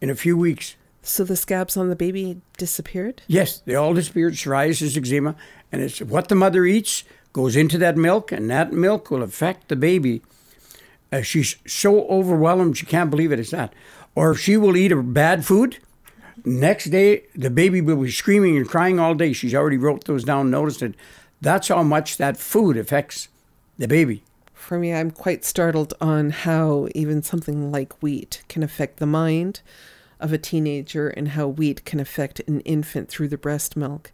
in 0.00 0.10
a 0.10 0.14
few 0.14 0.36
weeks. 0.36 0.76
So 1.02 1.24
the 1.24 1.36
scabs 1.36 1.76
on 1.76 1.88
the 1.88 1.96
baby 1.96 2.40
disappeared? 2.58 3.22
Yes, 3.26 3.60
they 3.60 3.74
all 3.74 3.94
disappeared. 3.94 4.34
Psoriasis, 4.34 4.96
eczema, 4.96 5.34
and 5.72 5.80
it's 5.82 6.00
what 6.00 6.28
the 6.28 6.34
mother 6.34 6.64
eats 6.64 7.04
goes 7.32 7.56
into 7.56 7.78
that 7.78 7.96
milk, 7.96 8.32
and 8.32 8.50
that 8.50 8.72
milk 8.72 9.10
will 9.10 9.22
affect 9.22 9.68
the 9.68 9.76
baby 9.76 10.22
uh, 11.12 11.22
she's 11.22 11.56
so 11.66 12.06
overwhelmed 12.08 12.76
she 12.76 12.86
can't 12.86 13.10
believe 13.10 13.32
it. 13.32 13.38
it 13.38 13.42
is 13.42 13.50
that. 13.50 13.72
Or 14.14 14.32
if 14.32 14.40
she 14.40 14.56
will 14.56 14.76
eat 14.76 14.92
a 14.92 15.02
bad 15.02 15.44
food, 15.44 15.78
next 16.44 16.86
day 16.86 17.24
the 17.34 17.50
baby 17.50 17.80
will 17.80 17.96
be 17.96 18.10
screaming 18.10 18.56
and 18.56 18.68
crying 18.68 18.98
all 18.98 19.14
day. 19.14 19.32
She's 19.32 19.54
already 19.54 19.76
wrote 19.76 20.04
those 20.04 20.24
down, 20.24 20.50
noticed 20.50 20.82
it. 20.82 20.94
That's 21.40 21.68
how 21.68 21.82
much 21.82 22.16
that 22.18 22.36
food 22.36 22.76
affects 22.76 23.28
the 23.78 23.88
baby. 23.88 24.22
For 24.52 24.78
me, 24.78 24.92
I'm 24.92 25.10
quite 25.10 25.44
startled 25.44 25.94
on 26.00 26.30
how 26.30 26.88
even 26.94 27.22
something 27.22 27.72
like 27.72 28.02
wheat 28.02 28.42
can 28.48 28.62
affect 28.62 28.98
the 28.98 29.06
mind 29.06 29.62
of 30.20 30.32
a 30.32 30.38
teenager 30.38 31.08
and 31.08 31.28
how 31.28 31.48
wheat 31.48 31.84
can 31.84 32.00
affect 32.00 32.40
an 32.46 32.60
infant 32.60 33.08
through 33.08 33.28
the 33.28 33.38
breast 33.38 33.76
milk. 33.76 34.10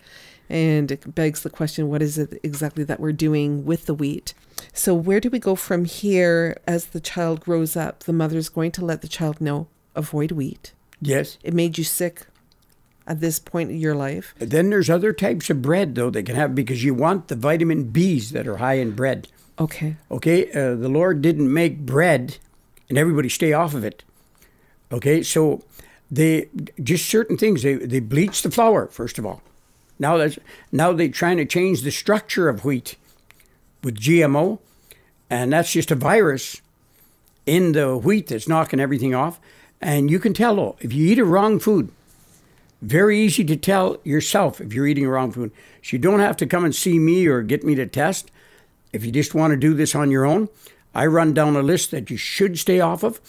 And 0.49 0.91
it 0.93 1.15
begs 1.15 1.43
the 1.43 1.51
question 1.51 1.89
what 1.89 2.03
is 2.03 2.19
it 2.19 2.39
exactly 2.43 2.85
that 2.85 3.01
we're 3.01 3.13
doing 3.13 3.65
with 3.65 3.87
the 3.87 3.95
wheat? 3.95 4.33
So, 4.73 4.95
where 4.95 5.21
do 5.21 5.29
we 5.29 5.39
go 5.39 5.55
from 5.57 5.85
here 5.85 6.57
as 6.67 6.87
the 6.87 7.01
child 7.01 7.41
grows 7.41 7.77
up? 7.77 8.05
The 8.05 8.13
mother's 8.13 8.49
going 8.49 8.71
to 8.73 8.85
let 8.85 9.03
the 9.03 9.09
child 9.09 9.41
know 9.41 9.67
avoid 9.95 10.33
wheat. 10.33 10.73
Yes. 11.01 11.39
It 11.43 11.53
made 11.53 11.79
you 11.79 11.85
sick 11.85 12.27
at 13.07 13.21
this 13.21 13.39
point 13.39 13.71
in 13.71 13.79
your 13.79 13.95
life. 13.95 14.35
Then 14.39 14.71
there's 14.71 14.91
other 14.91 15.13
types 15.13 15.51
of 15.51 15.63
bread, 15.63 15.95
though, 15.95 16.11
they 16.11 16.23
can 16.23 16.37
have 16.37 16.55
because 16.55 16.85
you 16.85 16.95
want 16.95 17.29
the 17.29 17.37
vitamin 17.37 17.91
Bs 17.93 18.31
that 18.31 18.47
are 18.47 18.57
high 18.57 18.75
in 18.75 18.93
bread. 18.93 19.29
Okay. 19.59 19.97
Okay. 20.11 20.51
Uh, 20.51 20.75
the 20.75 20.89
Lord 20.89 21.23
didn't 21.23 21.53
make 21.53 21.79
bread 21.79 22.39
and 22.89 22.99
everybody 22.99 23.29
stay 23.29 23.53
off 23.53 23.75
of 23.75 23.85
it. 23.85 24.03
Okay. 24.93 25.23
So, 25.23 25.63
they 26.11 26.49
just 26.83 27.09
certain 27.09 27.37
things, 27.37 27.63
they, 27.63 27.75
they 27.75 28.01
bleach 28.01 28.43
the 28.43 28.51
flour, 28.51 28.87
first 28.87 29.19
of 29.19 29.27
all. 29.27 29.43
Now 29.99 30.17
that's 30.17 30.39
now 30.71 30.93
they're 30.93 31.09
trying 31.09 31.39
to 31.39 31.45
change 31.45 31.83
the 31.83 31.91
structure 31.91 32.49
of 32.49 32.65
wheat 32.65 32.97
with 33.83 33.99
GMO, 33.99 34.59
and 35.31 35.53
that's 35.53 35.73
just 35.73 35.91
a 35.91 35.95
virus 35.95 36.61
in 37.47 37.73
the 37.73 37.97
wheat 37.97 38.29
that's 38.29 38.49
knocking 38.49 38.81
everything 38.81 39.15
off. 39.15 39.41
And 39.81 40.11
you 40.11 40.19
can 40.19 40.35
tell 40.35 40.59
oh, 40.59 40.77
if 40.81 40.93
you 40.93 41.07
eat 41.07 41.19
a 41.19 41.25
wrong 41.25 41.59
food. 41.59 41.91
Very 42.83 43.19
easy 43.21 43.43
to 43.45 43.57
tell 43.57 43.99
yourself 44.05 44.61
if 44.61 44.73
you're 44.73 44.87
eating 44.87 45.09
wrong 45.09 45.33
food. 45.33 45.51
So 45.83 45.97
you 45.97 45.99
don't 45.99 46.21
have 46.21 46.37
to 46.39 46.47
come 46.47 46.65
and 46.65 46.75
see 46.75 46.99
me 46.99 47.27
or 47.27 47.43
get 47.43 47.65
me 47.65 47.75
to 47.75 47.87
test. 47.87 48.31
If 48.93 49.05
you 49.05 49.11
just 49.11 49.35
want 49.35 49.53
to 49.53 49.57
do 49.57 49.73
this 49.73 49.95
on 49.95 50.11
your 50.11 50.27
own, 50.27 50.49
I 50.95 51.07
run 51.07 51.33
down 51.33 51.57
a 51.57 51.63
list 51.63 51.91
that 51.91 52.11
you 52.11 52.17
should 52.17 52.59
stay 52.59 52.81
off 52.81 53.03
of. 53.03 53.21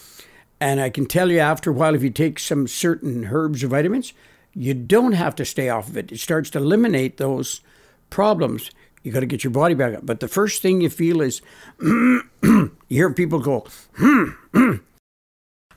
And 0.60 0.82
I 0.82 0.90
can 0.90 1.06
tell 1.06 1.32
you 1.32 1.40
after 1.40 1.70
a 1.70 1.74
while, 1.74 1.94
if 1.94 2.04
you 2.04 2.10
take 2.10 2.40
some 2.40 2.68
certain 2.68 3.26
herbs 3.26 3.64
or 3.64 3.68
vitamins, 3.68 4.14
you 4.54 4.74
don't 4.74 5.14
have 5.14 5.36
to 5.36 5.46
stay 5.46 5.70
off 5.70 5.88
of 5.88 5.98
it. 5.98 6.12
It 6.12 6.20
starts 6.20 6.50
to 6.52 6.58
eliminate 6.58 7.18
those 7.18 7.62
problems. 8.10 8.72
You 9.04 9.12
got 9.12 9.20
to 9.20 9.28
get 9.28 9.44
your 9.44 9.52
body 9.52 9.76
back 9.76 9.94
up. 9.94 10.06
But 10.06 10.20
the 10.20 10.28
first 10.28 10.62
thing 10.62 10.82
you 10.82 10.90
feel 10.90 11.22
is 11.22 11.42
you 11.82 12.72
hear 12.90 13.14
people 13.14 13.40
go. 13.40 13.68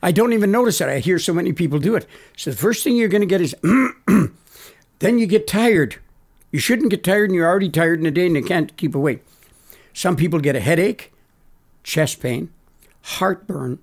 I 0.03 0.11
don't 0.11 0.33
even 0.33 0.51
notice 0.51 0.81
it. 0.81 0.89
I 0.89 0.97
hear 0.99 1.19
so 1.19 1.33
many 1.33 1.53
people 1.53 1.77
do 1.77 1.95
it. 1.95 2.07
So 2.35 2.49
the 2.49 2.57
first 2.57 2.83
thing 2.83 2.95
you're 2.95 3.07
going 3.07 3.21
to 3.21 3.27
get 3.27 3.41
is 3.41 3.55
then 4.99 5.19
you 5.19 5.27
get 5.27 5.47
tired. 5.47 5.97
You 6.51 6.57
shouldn't 6.59 6.89
get 6.89 7.03
tired 7.03 7.29
and 7.29 7.35
you're 7.35 7.47
already 7.47 7.69
tired 7.69 7.99
in 7.99 8.05
the 8.05 8.11
day 8.11 8.25
and 8.25 8.35
you 8.35 8.43
can't 8.43 8.75
keep 8.77 8.95
awake. 8.95 9.23
Some 9.93 10.15
people 10.15 10.39
get 10.39 10.55
a 10.55 10.59
headache, 10.59 11.13
chest 11.83 12.19
pain, 12.19 12.49
heartburn, 13.03 13.79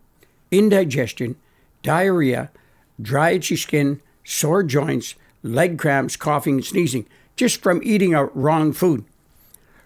indigestion, 0.51 1.37
diarrhea, 1.83 2.51
dry 3.01 3.31
itchy 3.31 3.57
skin, 3.57 4.01
sore 4.25 4.63
joints, 4.63 5.15
leg 5.43 5.79
cramps, 5.79 6.17
coughing, 6.17 6.57
and 6.57 6.65
sneezing, 6.65 7.07
just 7.37 7.63
from 7.63 7.81
eating 7.83 8.15
a 8.15 8.27
wrong 8.27 8.73
food. 8.73 9.05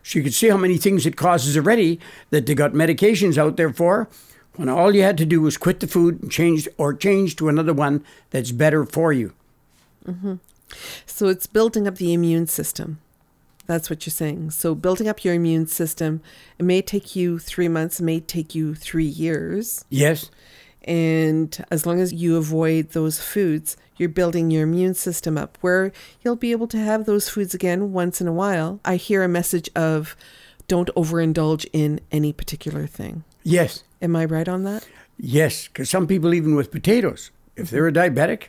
So 0.02 0.18
you 0.18 0.22
can 0.24 0.32
see 0.32 0.48
how 0.48 0.56
many 0.56 0.78
things 0.78 1.06
it 1.06 1.16
causes 1.16 1.56
already 1.56 2.00
that 2.30 2.46
they 2.46 2.54
got 2.54 2.72
medications 2.72 3.38
out 3.38 3.56
there 3.56 3.72
for 3.72 4.08
when 4.56 4.68
all 4.68 4.94
you 4.94 5.02
had 5.02 5.16
to 5.18 5.26
do 5.26 5.40
was 5.40 5.56
quit 5.56 5.80
the 5.80 5.86
food 5.86 6.22
and 6.22 6.30
change 6.30 6.68
or 6.76 6.92
change 6.92 7.36
to 7.36 7.48
another 7.48 7.72
one 7.72 8.04
that's 8.30 8.52
better 8.52 8.84
for 8.84 9.12
you. 9.12 9.32
Mm-hmm. 10.06 10.34
So 11.06 11.28
it's 11.28 11.46
building 11.46 11.86
up 11.86 11.96
the 11.96 12.12
immune 12.12 12.46
system. 12.46 12.98
That's 13.66 13.88
what 13.88 14.04
you're 14.04 14.10
saying. 14.10 14.50
So 14.50 14.74
building 14.74 15.08
up 15.08 15.24
your 15.24 15.34
immune 15.34 15.66
system, 15.66 16.20
it 16.58 16.64
may 16.64 16.82
take 16.82 17.14
you 17.14 17.38
three 17.38 17.68
months, 17.68 18.00
it 18.00 18.04
may 18.04 18.20
take 18.20 18.54
you 18.54 18.74
three 18.74 19.04
years. 19.04 19.84
Yes. 19.88 20.30
And 20.84 21.64
as 21.70 21.86
long 21.86 22.00
as 22.00 22.12
you 22.12 22.36
avoid 22.36 22.90
those 22.90 23.22
foods, 23.22 23.76
you're 23.96 24.08
building 24.08 24.50
your 24.50 24.64
immune 24.64 24.94
system 24.94 25.38
up 25.38 25.56
where 25.60 25.92
you'll 26.22 26.36
be 26.36 26.50
able 26.50 26.66
to 26.68 26.78
have 26.78 27.06
those 27.06 27.28
foods 27.28 27.54
again 27.54 27.92
once 27.92 28.20
in 28.20 28.26
a 28.26 28.32
while. 28.32 28.80
I 28.84 28.96
hear 28.96 29.22
a 29.22 29.28
message 29.28 29.70
of 29.76 30.16
don't 30.66 30.90
overindulge 30.96 31.66
in 31.72 32.00
any 32.10 32.32
particular 32.32 32.86
thing. 32.86 33.24
Yes. 33.44 33.84
Am 34.00 34.16
I 34.16 34.24
right 34.24 34.48
on 34.48 34.64
that? 34.64 34.86
Yes, 35.18 35.68
because 35.68 35.88
some 35.88 36.06
people, 36.06 36.34
even 36.34 36.56
with 36.56 36.72
potatoes, 36.72 37.30
if 37.56 37.70
they're 37.70 37.86
a 37.86 37.92
diabetic, 37.92 38.48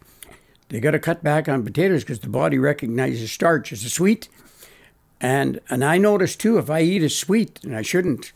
they 0.69 0.79
got 0.79 0.91
to 0.91 0.99
cut 0.99 1.23
back 1.23 1.47
on 1.47 1.63
potatoes 1.63 2.03
because 2.03 2.19
the 2.19 2.29
body 2.29 2.57
recognizes 2.57 3.31
starch 3.31 3.71
as 3.71 3.83
a 3.83 3.89
sweet. 3.89 4.27
And 5.23 5.61
and 5.69 5.85
I 5.85 5.97
notice 5.97 6.35
too, 6.35 6.57
if 6.57 6.69
I 6.69 6.81
eat 6.81 7.01
a 7.01 7.09
sweet 7.09 7.57
and 7.63 7.73
I 7.73 7.81
shouldn't, 7.81 8.33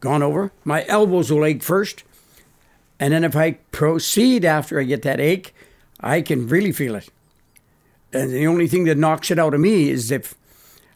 gone 0.00 0.22
over, 0.22 0.50
my 0.64 0.86
elbows 0.88 1.30
will 1.30 1.44
ache 1.44 1.62
first. 1.62 2.04
And 2.98 3.12
then 3.12 3.22
if 3.22 3.36
I 3.36 3.58
proceed 3.70 4.42
after 4.42 4.80
I 4.80 4.84
get 4.84 5.02
that 5.02 5.20
ache, 5.20 5.54
I 6.00 6.22
can 6.22 6.48
really 6.48 6.72
feel 6.72 6.94
it. 6.94 7.10
And 8.14 8.30
the 8.30 8.46
only 8.46 8.66
thing 8.66 8.84
that 8.84 8.96
knocks 8.96 9.30
it 9.30 9.38
out 9.38 9.52
of 9.52 9.60
me 9.60 9.90
is 9.90 10.10
if 10.10 10.34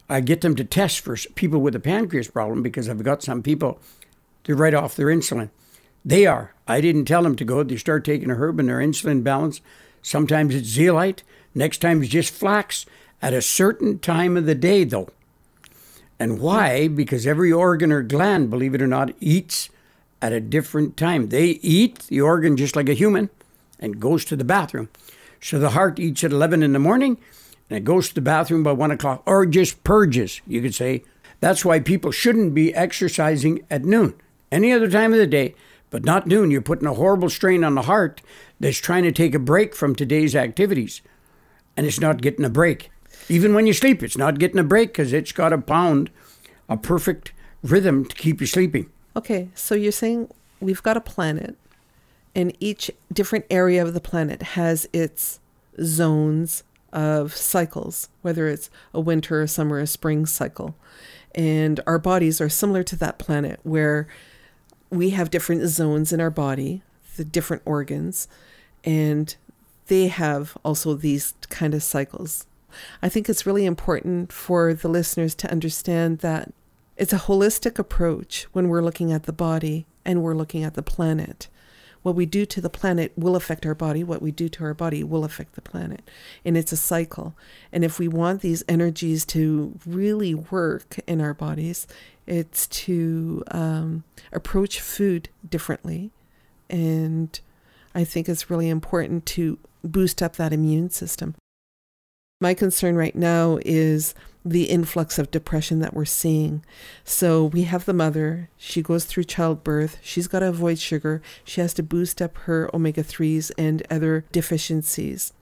I 0.09 0.21
get 0.21 0.41
them 0.41 0.57
to 0.57 0.65
test 0.65 1.01
for 1.01 1.17
people 1.35 1.61
with 1.61 1.75
a 1.75 1.81
pancreas 1.81 2.29
problem 2.29 2.63
because 2.63 2.89
I've 2.89 3.03
got 3.03 3.23
some 3.23 3.43
people, 3.43 3.79
they're 4.45 4.57
right 4.57 4.75
off 4.75 4.97
their 4.97 5.09
insulin. 5.09 5.51
They 6.03 6.25
are. 6.25 6.55
I 6.67 6.81
didn't 6.81 7.05
tell 7.05 7.25
them 7.25 7.37
to 7.37 7.45
go. 7.45 7.63
They 7.63 7.77
start 7.77 8.07
taking 8.07 8.31
a 8.31 8.37
herb 8.37 8.59
and 8.59 8.71
their 8.71 8.79
insulin 8.79 9.23
balance. 9.23 9.61
Sometimes 10.01 10.55
it's 10.55 10.69
zeolite. 10.69 11.25
Next 11.55 11.79
time 11.79 12.03
it's 12.03 12.13
just 12.13 12.33
flax 12.33 12.87
at 13.21 13.35
a 13.35 13.43
certain 13.43 13.99
time 13.99 14.37
of 14.39 14.47
the 14.47 14.55
day, 14.55 14.85
though. 14.85 15.11
And 16.19 16.41
why? 16.41 16.89
Because 16.89 17.27
every 17.27 17.53
organ 17.53 17.93
or 17.93 18.03
gland, 18.03 18.51
believe 18.51 18.75
it 18.75 18.83
or 18.83 18.87
not, 18.87 19.13
eats 19.21 19.69
at 20.23 20.33
a 20.33 20.41
different 20.41 20.97
time. 20.97 21.29
They 21.29 21.47
eat 21.63 22.01
the 22.09 22.21
organ 22.21 22.57
just 22.57 22.75
like 22.75 22.89
a 22.89 22.95
human 22.95 23.29
and 23.79 24.01
goes 24.01 24.25
to 24.27 24.37
the 24.37 24.45
bathroom. 24.45 24.89
So 25.41 25.59
the 25.59 25.71
heart 25.71 25.99
eats 25.99 26.25
at 26.25 26.33
11 26.33 26.63
in 26.63 26.73
the 26.73 26.79
morning 26.79 27.19
and 27.69 27.77
it 27.77 27.85
goes 27.85 28.09
to 28.09 28.15
the 28.15 28.21
bathroom 28.21 28.63
by 28.63 28.73
1 28.73 28.93
o'clock, 28.93 29.23
or 29.27 29.45
just 29.45 29.83
purges, 29.83 30.41
you 30.47 30.63
could 30.63 30.75
say. 30.75 31.03
That's 31.41 31.65
why 31.65 31.81
people 31.81 32.13
shouldn't 32.13 32.55
be 32.55 32.75
exercising 32.75 33.65
at 33.71 33.85
noon. 33.85 34.15
any 34.53 34.73
other 34.73 34.89
time 34.89 35.13
of 35.13 35.19
the 35.19 35.27
day, 35.27 35.55
but 35.91 36.05
not 36.05 36.27
noon. 36.27 36.51
You're 36.51 36.63
putting 36.63 36.87
a 36.87 36.95
horrible 36.95 37.29
strain 37.29 37.65
on 37.65 37.75
the 37.75 37.83
heart 37.83 38.23
that's 38.61 38.79
trying 38.79 39.03
to 39.03 39.13
take 39.13 39.35
a 39.35 39.41
break 39.41 39.75
from 39.75 39.95
today's 39.95 40.37
activities, 40.37 41.03
and 41.77 41.87
it's 41.87 42.01
not 42.01 42.23
getting 42.23 42.45
a 42.45 42.51
break. 42.51 42.91
Even 43.29 43.55
when 43.55 43.67
you 43.67 43.73
sleep, 43.73 44.03
it's 44.03 44.17
not 44.17 44.39
getting 44.39 44.59
a 44.59 44.65
break 44.65 44.91
because 44.91 45.13
it's 45.13 45.33
got 45.33 45.51
to 45.51 45.59
pound 45.59 46.11
a 46.69 46.77
perfect 46.77 47.33
rhythm 47.63 48.05
to 48.05 48.15
keep 48.15 48.41
you 48.41 48.47
sleeping. 48.47 48.91
Okay, 49.17 49.49
so 49.55 49.75
you're 49.75 49.93
saying 49.93 50.31
we've 50.61 50.83
got 50.83 50.97
a 50.97 51.01
planet, 51.01 51.57
and 52.35 52.57
each 52.61 52.91
different 53.13 53.47
area 53.51 53.83
of 53.83 53.95
the 53.95 54.01
planet 54.01 54.43
has 54.43 54.89
its 54.93 55.41
zones 55.83 56.63
of 56.93 57.35
cycles, 57.35 58.09
whether 58.23 58.49
it's 58.49 58.71
a 58.95 59.01
winter, 59.01 59.43
a 59.43 59.49
summer, 59.49 59.79
a 59.79 59.87
spring 59.87 60.27
cycle. 60.27 60.75
And 61.35 61.81
our 61.87 61.99
bodies 61.99 62.41
are 62.41 62.49
similar 62.49 62.83
to 62.85 62.97
that 62.97 63.19
planet 63.19 63.61
where 63.63 64.07
we 64.89 65.11
have 65.11 65.31
different 65.31 65.67
zones 65.69 66.13
in 66.13 66.21
our 66.21 66.31
body, 66.31 66.83
the 67.17 67.25
different 67.25 67.63
organs, 67.67 68.29
and 68.85 69.35
they 69.89 70.09
have 70.09 70.57
also 70.65 70.95
these 70.95 71.35
kind 71.51 71.75
of 71.75 71.83
cycles. 71.83 72.47
I 73.03 73.09
think 73.09 73.29
it's 73.29 73.47
really 73.47 73.67
important 73.67 74.33
for 74.33 74.75
the 74.75 74.89
listeners 74.89 75.35
to 75.37 75.51
understand 75.51 76.19
that 76.19 76.53
it's 76.97 77.13
a 77.13 77.19
holistic 77.19 77.79
approach 77.79 78.45
when 78.53 78.69
we're 78.69 78.83
looking 78.83 79.13
at 79.13 79.25
the 79.25 79.33
body 79.33 79.87
and 80.05 80.23
we're 80.23 80.35
looking 80.35 80.65
at 80.65 80.75
the 80.75 80.83
planet. 80.83 81.49
What 82.03 82.15
we 82.15 82.25
do 82.25 82.47
to 82.47 82.61
the 82.61 82.71
planet 82.71 83.13
will 83.17 83.35
affect 83.35 83.67
our 83.67 83.75
body. 83.75 84.05
What 84.05 84.23
we 84.23 84.31
do 84.31 84.49
to 84.51 84.65
our 84.65 84.75
body 84.75 85.03
will 85.03 85.25
affect 85.25 85.55
the 85.55 85.61
planet. 85.61 86.09
And 86.45 86.57
it's 86.57 86.71
a 86.71 86.77
cycle. 86.77 87.35
And 87.73 87.85
if 87.85 87.99
we 87.99 88.07
want 88.07 88.43
these 88.43 88.63
energies 88.69 89.25
to 89.27 89.77
really 89.85 90.33
work 90.33 91.01
in 91.09 91.21
our 91.21 91.35
bodies, 91.35 91.89
it's 92.27 92.69
to 92.69 93.43
um, 93.51 94.05
approach 94.33 94.81
food 94.81 95.31
differently. 95.49 96.13
And 96.71 97.39
I 97.93 98.05
think 98.05 98.29
it's 98.29 98.51
really 98.51 98.69
important 98.69 99.27
to 99.27 99.59
boost 99.83 100.23
up 100.23 100.37
that 100.37 100.53
immune 100.53 100.91
system. 100.91 101.35
My 102.39 102.53
concern 102.53 102.97
right 102.97 103.17
now 103.17 103.59
is 103.65 104.15
the 104.45 104.65
influx 104.65 105.19
of 105.19 105.31
depression 105.31 105.79
that 105.79 105.95
we're 105.95 106.05
seeing. 106.05 106.63
So 107.03 107.47
we 107.47 107.63
have 107.63 107.87
the 107.87 107.95
mother, 107.95 108.51
she 108.59 108.83
goes 108.83 109.07
through 109.07 109.25
childbirth, 109.25 109.97
she's 110.03 110.29
got 110.29 110.41
to 110.41 110.49
avoid 110.49 110.79
sugar, 110.79 111.23
she 111.45 111.63
has 111.63 111.73
to 111.75 111.83
boost 111.83 112.21
up 112.21 112.37
her 112.39 112.71
omega 112.75 113.03
3s 113.03 113.51
and 113.57 113.83
other 113.91 114.27
deficiencies. 114.33 115.33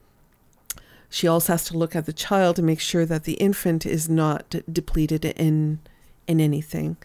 She 1.09 1.27
also 1.27 1.53
has 1.53 1.65
to 1.65 1.77
look 1.77 1.97
at 1.97 2.05
the 2.05 2.13
child 2.13 2.55
to 2.55 2.61
make 2.61 2.79
sure 2.79 3.05
that 3.05 3.25
the 3.25 3.33
infant 3.33 3.85
is 3.85 4.07
not 4.07 4.55
depleted 4.71 5.25
in 5.25 5.79
in 6.27 6.39
anything. 6.39 6.97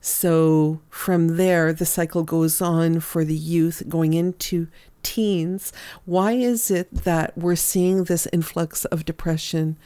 So 0.00 0.80
from 0.90 1.36
there, 1.36 1.72
the 1.72 1.86
cycle 1.86 2.22
goes 2.22 2.60
on 2.60 3.00
for 3.00 3.24
the 3.24 3.36
youth 3.36 3.84
going 3.88 4.14
into 4.14 4.68
teens, 5.02 5.72
why 6.04 6.32
is 6.32 6.70
it 6.70 6.92
that 6.92 7.36
we're 7.36 7.56
seeing 7.56 8.04
this 8.04 8.26
influx 8.32 8.84
of 8.86 9.04
depression 9.04 9.76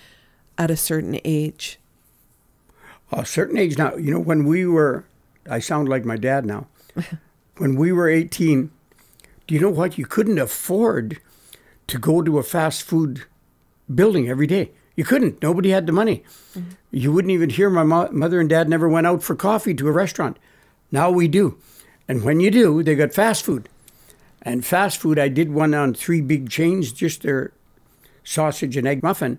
at 0.59 0.71
a 0.71 0.77
certain 0.77 1.19
age? 1.25 1.79
A 3.13 3.27
certain 3.27 3.59
age 3.59 3.77
now, 3.77 3.95
you 3.97 4.11
know, 4.11 4.21
when 4.21 4.45
we 4.45 4.67
were, 4.67 5.05
I 5.49 5.59
sound 5.59 5.89
like 5.89 6.05
my 6.05 6.17
dad 6.17 6.47
now. 6.47 6.67
when 7.59 7.77
we 7.77 7.93
were 7.93 8.09
18, 8.09 8.71
do 9.47 9.55
you 9.55 9.61
know 9.61 9.71
what? 9.71 9.99
You 9.99 10.07
couldn't 10.07 10.39
afford 10.39 11.21
to 11.89 11.99
go 11.99 12.23
to 12.23 12.39
a 12.39 12.43
fast 12.43 12.83
food 12.83 13.25
building 13.93 14.29
every 14.29 14.47
day. 14.47 14.71
You 14.97 15.05
couldn't. 15.05 15.43
Nobody 15.43 15.71
had 15.71 15.87
the 15.87 15.93
money. 15.93 16.25
Mm-hmm. 16.55 16.71
You 16.91 17.13
wouldn't 17.13 17.33
even 17.33 17.51
hear 17.51 17.71
my 17.71 17.83
mo- 17.83 18.11
mother 18.13 18.41
and 18.41 18.49
dad 18.49 18.69
never 18.69 18.89
went 18.89 19.07
out 19.07 19.23
for 19.23 19.35
coffee 19.35 19.75
to 19.75 19.89
a 19.89 19.93
restaurant. 19.93 20.39
Now 20.91 21.11
we 21.11 21.29
do. 21.29 21.59
And 22.09 22.23
when 22.23 22.41
you 22.41 22.51
do, 22.51 22.83
they 22.83 22.95
got 22.95 23.15
fast 23.15 23.45
food. 23.45 23.69
And 24.43 24.65
fast 24.65 24.99
food, 24.99 25.19
I 25.19 25.29
did 25.29 25.53
one 25.53 25.73
on 25.73 25.95
three 25.95 26.21
big 26.21 26.51
chains, 26.51 26.93
just 26.93 27.23
their 27.23 27.53
sausage 28.25 28.77
and 28.77 28.87
egg 28.87 29.03
muffin. 29.03 29.39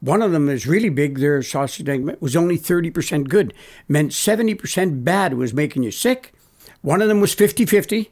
One 0.00 0.22
of 0.22 0.30
them 0.30 0.48
is 0.48 0.66
really 0.66 0.90
big. 0.90 1.18
Their 1.18 1.42
sausage 1.42 1.88
and 1.88 2.10
egg 2.10 2.16
was 2.20 2.36
only 2.36 2.56
30% 2.56 3.28
good, 3.28 3.52
meant 3.88 4.12
70% 4.12 5.02
bad 5.02 5.34
was 5.34 5.52
making 5.52 5.82
you 5.82 5.90
sick. 5.90 6.32
One 6.82 7.02
of 7.02 7.08
them 7.08 7.20
was 7.20 7.34
50 7.34 7.66
50. 7.66 8.10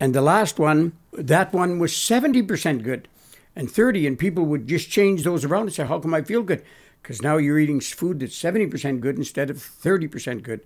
And 0.00 0.14
the 0.14 0.22
last 0.22 0.58
one, 0.58 0.92
that 1.12 1.52
one 1.52 1.78
was 1.78 1.92
70% 1.92 2.82
good 2.82 3.08
and 3.54 3.70
30. 3.70 4.06
And 4.06 4.18
people 4.18 4.46
would 4.46 4.66
just 4.66 4.90
change 4.90 5.22
those 5.22 5.44
around 5.44 5.64
and 5.64 5.72
say, 5.74 5.84
How 5.84 6.00
come 6.00 6.14
I 6.14 6.22
feel 6.22 6.42
good? 6.42 6.64
Because 7.02 7.20
now 7.20 7.36
you're 7.36 7.58
eating 7.58 7.80
food 7.80 8.20
that's 8.20 8.40
70% 8.40 9.00
good 9.00 9.18
instead 9.18 9.50
of 9.50 9.58
30% 9.58 10.42
good. 10.42 10.62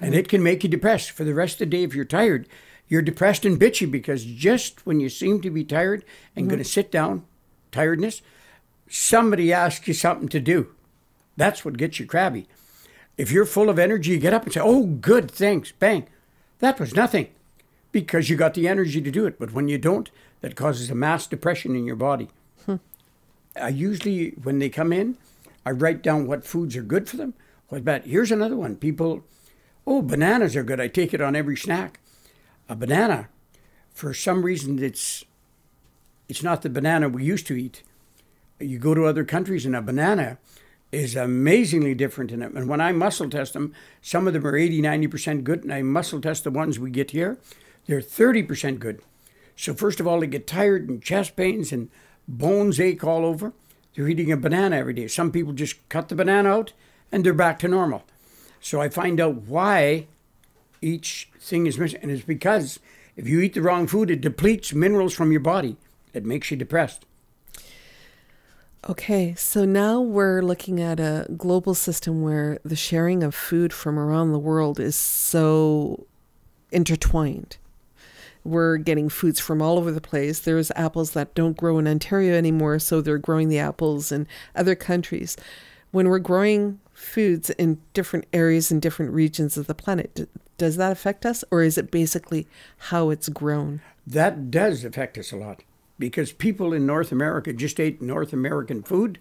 And 0.00 0.10
mm-hmm. 0.10 0.20
it 0.20 0.28
can 0.28 0.42
make 0.42 0.62
you 0.62 0.70
depressed 0.70 1.10
for 1.10 1.24
the 1.24 1.34
rest 1.34 1.54
of 1.54 1.58
the 1.70 1.76
day 1.76 1.82
if 1.82 1.94
you're 1.94 2.04
tired 2.04 2.46
you're 2.92 3.00
depressed 3.00 3.46
and 3.46 3.58
bitchy 3.58 3.90
because 3.90 4.22
just 4.22 4.84
when 4.84 5.00
you 5.00 5.08
seem 5.08 5.40
to 5.40 5.48
be 5.48 5.64
tired 5.64 6.04
and 6.36 6.42
mm-hmm. 6.42 6.50
going 6.50 6.62
to 6.62 6.68
sit 6.68 6.92
down, 6.92 7.24
tiredness, 7.70 8.20
somebody 8.86 9.50
asks 9.50 9.88
you 9.88 9.94
something 9.94 10.28
to 10.28 10.38
do. 10.38 10.74
That's 11.34 11.64
what 11.64 11.78
gets 11.78 11.98
you 11.98 12.04
crabby. 12.04 12.46
If 13.16 13.32
you're 13.32 13.46
full 13.46 13.70
of 13.70 13.78
energy, 13.78 14.10
you 14.10 14.18
get 14.18 14.34
up 14.34 14.44
and 14.44 14.52
say, 14.52 14.60
Oh, 14.62 14.84
good, 14.84 15.30
thanks, 15.30 15.72
bang. 15.72 16.06
That 16.58 16.78
was 16.78 16.94
nothing 16.94 17.28
because 17.92 18.28
you 18.28 18.36
got 18.36 18.52
the 18.52 18.68
energy 18.68 19.00
to 19.00 19.10
do 19.10 19.24
it. 19.24 19.38
But 19.38 19.54
when 19.54 19.68
you 19.68 19.78
don't, 19.78 20.10
that 20.42 20.54
causes 20.54 20.90
a 20.90 20.94
mass 20.94 21.26
depression 21.26 21.74
in 21.74 21.86
your 21.86 21.96
body. 21.96 22.28
Hmm. 22.66 22.76
I 23.56 23.68
usually, 23.68 24.32
when 24.32 24.58
they 24.58 24.68
come 24.68 24.92
in, 24.92 25.16
I 25.64 25.70
write 25.70 26.02
down 26.02 26.26
what 26.26 26.44
foods 26.44 26.76
are 26.76 26.82
good 26.82 27.08
for 27.08 27.16
them. 27.16 27.32
What 27.70 27.86
bad? 27.86 28.04
Here's 28.04 28.30
another 28.30 28.56
one. 28.56 28.76
People, 28.76 29.24
oh, 29.86 30.02
bananas 30.02 30.54
are 30.56 30.62
good. 30.62 30.78
I 30.78 30.88
take 30.88 31.14
it 31.14 31.22
on 31.22 31.34
every 31.34 31.56
snack 31.56 31.98
a 32.72 32.76
banana, 32.76 33.28
for 33.92 34.12
some 34.14 34.42
reason, 34.42 34.82
it's 34.82 35.24
it's 36.28 36.42
not 36.42 36.62
the 36.62 36.70
banana 36.70 37.08
we 37.08 37.24
used 37.24 37.46
to 37.48 37.54
eat. 37.54 37.82
You 38.58 38.78
go 38.78 38.94
to 38.94 39.04
other 39.04 39.24
countries, 39.24 39.66
and 39.66 39.76
a 39.76 39.82
banana 39.82 40.38
is 40.90 41.14
amazingly 41.14 41.94
different 41.94 42.32
in 42.32 42.42
it. 42.42 42.52
And 42.52 42.68
when 42.68 42.80
I 42.80 42.92
muscle 42.92 43.28
test 43.28 43.52
them, 43.52 43.74
some 44.00 44.26
of 44.26 44.32
them 44.32 44.46
are 44.46 44.56
80, 44.56 44.80
90% 44.82 45.44
good, 45.44 45.62
and 45.62 45.72
I 45.72 45.82
muscle 45.82 46.20
test 46.20 46.44
the 46.44 46.50
ones 46.50 46.78
we 46.78 46.90
get 46.90 47.10
here, 47.10 47.38
they're 47.86 48.00
30% 48.00 48.78
good. 48.78 49.02
So, 49.56 49.74
first 49.74 50.00
of 50.00 50.06
all, 50.06 50.20
they 50.20 50.26
get 50.26 50.46
tired 50.46 50.88
and 50.88 51.02
chest 51.02 51.36
pains 51.36 51.72
and 51.72 51.90
bones 52.26 52.80
ache 52.80 53.04
all 53.04 53.24
over. 53.24 53.52
They're 53.94 54.08
eating 54.08 54.32
a 54.32 54.36
banana 54.36 54.76
every 54.76 54.94
day. 54.94 55.08
Some 55.08 55.32
people 55.32 55.52
just 55.52 55.86
cut 55.88 56.08
the 56.08 56.14
banana 56.14 56.48
out 56.48 56.72
and 57.10 57.24
they're 57.24 57.34
back 57.34 57.58
to 57.60 57.68
normal. 57.68 58.04
So, 58.60 58.80
I 58.80 58.88
find 58.88 59.20
out 59.20 59.42
why 59.42 60.06
each 60.82 61.30
thing 61.40 61.66
is 61.66 61.78
missing. 61.78 62.00
And 62.02 62.10
it's 62.10 62.24
because 62.24 62.80
if 63.16 63.26
you 63.28 63.40
eat 63.40 63.54
the 63.54 63.62
wrong 63.62 63.86
food, 63.86 64.10
it 64.10 64.20
depletes 64.20 64.74
minerals 64.74 65.14
from 65.14 65.32
your 65.32 65.40
body. 65.40 65.76
It 66.12 66.24
makes 66.24 66.50
you 66.50 66.56
depressed. 66.56 67.06
Okay, 68.88 69.32
so 69.36 69.64
now 69.64 70.00
we're 70.00 70.42
looking 70.42 70.80
at 70.80 70.98
a 70.98 71.28
global 71.36 71.72
system 71.72 72.20
where 72.20 72.58
the 72.64 72.74
sharing 72.74 73.22
of 73.22 73.32
food 73.32 73.72
from 73.72 73.96
around 73.96 74.32
the 74.32 74.40
world 74.40 74.80
is 74.80 74.96
so 74.96 76.04
intertwined. 76.72 77.58
We're 78.42 78.78
getting 78.78 79.08
foods 79.08 79.38
from 79.38 79.62
all 79.62 79.78
over 79.78 79.92
the 79.92 80.00
place. 80.00 80.40
There's 80.40 80.72
apples 80.72 81.12
that 81.12 81.32
don't 81.34 81.56
grow 81.56 81.78
in 81.78 81.86
Ontario 81.86 82.34
anymore, 82.34 82.80
so 82.80 83.00
they're 83.00 83.18
growing 83.18 83.48
the 83.48 83.60
apples 83.60 84.10
in 84.10 84.26
other 84.56 84.74
countries. 84.74 85.36
When 85.92 86.08
we're 86.08 86.18
growing 86.18 86.80
foods 86.92 87.50
in 87.50 87.80
different 87.94 88.26
areas 88.32 88.72
and 88.72 88.82
different 88.82 89.12
regions 89.12 89.56
of 89.56 89.68
the 89.68 89.76
planet, 89.76 90.28
does 90.62 90.76
that 90.76 90.92
affect 90.92 91.26
us, 91.26 91.42
or 91.50 91.64
is 91.64 91.76
it 91.76 91.90
basically 91.90 92.46
how 92.92 93.10
it's 93.10 93.28
grown? 93.28 93.80
That 94.06 94.48
does 94.48 94.84
affect 94.84 95.18
us 95.18 95.32
a 95.32 95.36
lot 95.36 95.64
because 95.98 96.30
people 96.30 96.72
in 96.72 96.86
North 96.86 97.10
America 97.10 97.52
just 97.52 97.80
ate 97.80 98.00
North 98.00 98.32
American 98.32 98.84
food. 98.84 99.18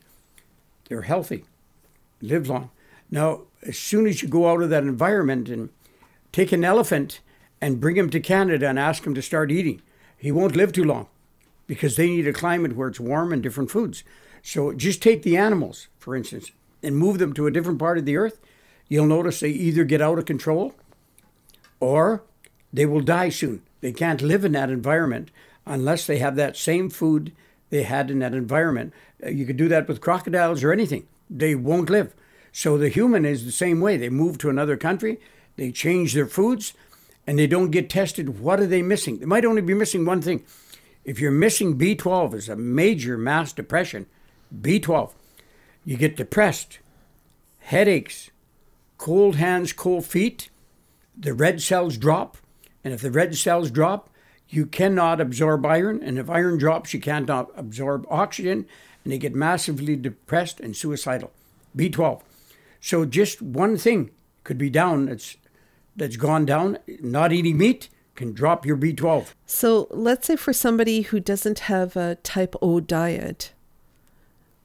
They're 0.87 1.01
healthy, 1.01 1.45
live 2.21 2.47
long. 2.47 2.69
Now, 3.09 3.41
as 3.63 3.75
soon 3.75 4.05
as 4.05 4.21
you 4.21 4.27
go 4.27 4.51
out 4.51 4.61
of 4.61 4.69
that 4.69 4.83
environment 4.83 5.49
and 5.49 5.69
take 6.31 6.51
an 6.51 6.63
elephant 6.63 7.21
and 7.59 7.81
bring 7.81 7.97
him 7.97 8.11
to 8.11 8.19
Canada 8.19 8.69
and 8.69 8.77
ask 8.77 9.03
him 9.03 9.15
to 9.15 9.21
start 9.23 9.51
eating, 9.51 9.81
he 10.15 10.31
won't 10.31 10.55
live 10.55 10.71
too 10.71 10.83
long 10.83 11.07
because 11.65 11.95
they 11.95 12.05
need 12.05 12.27
a 12.27 12.33
climate 12.33 12.75
where 12.75 12.89
it's 12.89 12.99
warm 12.99 13.33
and 13.33 13.41
different 13.41 13.71
foods. 13.71 14.03
So 14.43 14.73
just 14.73 15.01
take 15.01 15.23
the 15.23 15.37
animals, 15.37 15.87
for 15.97 16.15
instance, 16.15 16.51
and 16.83 16.95
move 16.95 17.17
them 17.17 17.33
to 17.33 17.47
a 17.47 17.51
different 17.51 17.79
part 17.79 17.97
of 17.97 18.05
the 18.05 18.17
earth. 18.17 18.39
You'll 18.87 19.07
notice 19.07 19.39
they 19.39 19.49
either 19.49 19.83
get 19.83 20.01
out 20.01 20.19
of 20.19 20.25
control 20.25 20.75
or 21.81 22.23
they 22.71 22.85
will 22.85 23.01
die 23.01 23.27
soon. 23.27 23.61
They 23.81 23.91
can't 23.91 24.21
live 24.21 24.45
in 24.45 24.53
that 24.53 24.69
environment 24.69 25.31
unless 25.65 26.07
they 26.07 26.19
have 26.19 26.37
that 26.37 26.55
same 26.55 26.89
food 26.89 27.33
they 27.69 27.83
had 27.83 28.09
in 28.09 28.19
that 28.19 28.33
environment. 28.33 28.93
Uh, 29.23 29.29
you 29.29 29.45
could 29.45 29.57
do 29.57 29.67
that 29.67 29.87
with 29.87 29.99
crocodiles 29.99 30.63
or 30.63 30.71
anything. 30.71 31.07
They 31.29 31.55
won't 31.55 31.89
live. 31.89 32.13
So 32.53 32.77
the 32.77 32.89
human 32.89 33.25
is 33.25 33.45
the 33.45 33.51
same 33.51 33.81
way. 33.81 33.97
They 33.97 34.09
move 34.09 34.37
to 34.39 34.49
another 34.49 34.77
country, 34.77 35.19
they 35.57 35.71
change 35.71 36.13
their 36.13 36.27
foods, 36.27 36.73
and 37.25 37.37
they 37.37 37.47
don't 37.47 37.71
get 37.71 37.89
tested. 37.89 38.39
What 38.39 38.59
are 38.59 38.67
they 38.67 38.81
missing? 38.81 39.19
They 39.19 39.25
might 39.25 39.45
only 39.45 39.61
be 39.61 39.73
missing 39.73 40.05
one 40.05 40.21
thing. 40.21 40.43
If 41.03 41.19
you're 41.19 41.31
missing 41.31 41.77
B12 41.77 42.33
is 42.35 42.49
a 42.49 42.55
major 42.55 43.17
mass 43.17 43.53
depression, 43.53 44.05
B12, 44.55 45.13
you 45.83 45.97
get 45.97 46.15
depressed, 46.15 46.79
headaches, 47.59 48.29
cold 48.97 49.37
hands, 49.37 49.73
cold 49.73 50.05
feet, 50.05 50.49
the 51.21 51.33
red 51.33 51.61
cells 51.61 51.97
drop. 51.97 52.37
And 52.83 52.93
if 52.93 53.01
the 53.01 53.11
red 53.11 53.35
cells 53.35 53.71
drop, 53.71 54.09
you 54.49 54.65
cannot 54.65 55.21
absorb 55.21 55.65
iron. 55.65 56.03
And 56.03 56.17
if 56.17 56.29
iron 56.29 56.57
drops, 56.57 56.93
you 56.93 56.99
cannot 56.99 57.49
absorb 57.55 58.05
oxygen. 58.09 58.65
And 59.03 59.13
they 59.13 59.17
get 59.17 59.33
massively 59.33 59.95
depressed 59.95 60.59
and 60.59 60.75
suicidal. 60.75 61.31
B12. 61.77 62.21
So 62.81 63.05
just 63.05 63.41
one 63.41 63.77
thing 63.77 64.09
could 64.43 64.57
be 64.57 64.69
down 64.69 65.05
that's 65.05 65.37
that's 65.95 66.17
gone 66.17 66.45
down. 66.45 66.79
Not 67.01 67.31
eating 67.31 67.57
meat 67.57 67.89
can 68.15 68.33
drop 68.33 68.65
your 68.65 68.77
B12. 68.77 69.33
So 69.45 69.87
let's 69.91 70.27
say 70.27 70.35
for 70.35 70.53
somebody 70.53 71.01
who 71.01 71.19
doesn't 71.19 71.59
have 71.59 71.95
a 71.95 72.15
type 72.15 72.55
O 72.61 72.79
diet, 72.79 73.53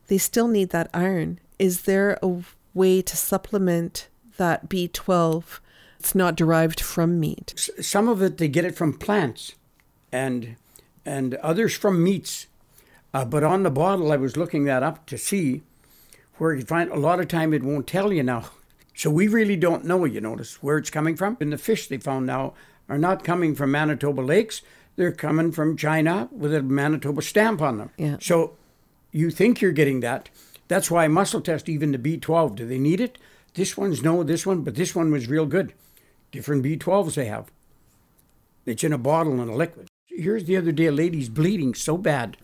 they 0.08 0.18
still 0.18 0.48
need 0.48 0.70
that 0.70 0.90
iron. 0.94 1.38
Is 1.58 1.82
there 1.82 2.18
a 2.22 2.42
way 2.74 3.02
to 3.02 3.16
supplement 3.16 4.08
that 4.36 4.68
B12 4.68 5.60
it's 6.06 6.14
not 6.14 6.36
derived 6.36 6.80
from 6.80 7.18
meat? 7.18 7.68
Some 7.80 8.08
of 8.08 8.22
it 8.22 8.38
they 8.38 8.46
get 8.46 8.64
it 8.64 8.76
from 8.76 8.92
plants 8.92 9.56
and 10.12 10.54
and 11.04 11.34
others 11.36 11.74
from 11.74 12.02
meats. 12.02 12.46
Uh, 13.12 13.24
but 13.24 13.42
on 13.42 13.64
the 13.64 13.72
bottle, 13.72 14.12
I 14.12 14.16
was 14.16 14.36
looking 14.36 14.66
that 14.66 14.84
up 14.84 15.06
to 15.06 15.18
see 15.18 15.62
where 16.36 16.54
you 16.54 16.64
find 16.64 16.92
a 16.92 16.96
lot 16.96 17.18
of 17.18 17.26
time 17.26 17.52
it 17.52 17.64
won't 17.64 17.88
tell 17.88 18.12
you 18.12 18.22
now. 18.22 18.50
So 18.94 19.10
we 19.10 19.26
really 19.26 19.56
don't 19.56 19.84
know, 19.84 20.04
you 20.04 20.20
notice, 20.20 20.62
where 20.62 20.78
it's 20.78 20.90
coming 20.90 21.16
from. 21.16 21.36
And 21.40 21.52
the 21.52 21.58
fish 21.58 21.88
they 21.88 21.98
found 21.98 22.26
now 22.26 22.54
are 22.88 22.98
not 22.98 23.24
coming 23.24 23.56
from 23.56 23.72
Manitoba 23.72 24.20
lakes. 24.20 24.62
They're 24.94 25.10
coming 25.10 25.50
from 25.50 25.76
China 25.76 26.28
with 26.30 26.54
a 26.54 26.62
Manitoba 26.62 27.20
stamp 27.22 27.60
on 27.60 27.78
them. 27.78 27.90
Yeah. 27.96 28.18
So 28.20 28.56
you 29.10 29.32
think 29.32 29.60
you're 29.60 29.72
getting 29.72 30.00
that. 30.00 30.28
That's 30.68 30.88
why 30.88 31.04
I 31.04 31.08
muscle 31.08 31.40
test 31.40 31.68
even 31.68 31.90
the 31.90 31.98
B12. 31.98 32.54
Do 32.54 32.64
they 32.64 32.78
need 32.78 33.00
it? 33.00 33.18
This 33.54 33.76
one's 33.76 34.04
no, 34.04 34.22
this 34.22 34.46
one, 34.46 34.62
but 34.62 34.76
this 34.76 34.94
one 34.94 35.10
was 35.10 35.28
real 35.28 35.46
good. 35.46 35.72
Different 36.36 36.62
B12s 36.62 37.14
they 37.14 37.24
have. 37.24 37.50
It's 38.66 38.84
in 38.84 38.92
a 38.92 38.98
bottle 38.98 39.40
and 39.40 39.50
a 39.50 39.54
liquid. 39.54 39.88
Here's 40.04 40.44
the 40.44 40.58
other 40.58 40.70
day 40.70 40.84
a 40.84 40.92
lady's 40.92 41.30
bleeding 41.30 41.74
so 41.74 41.96
bad. 41.96 42.36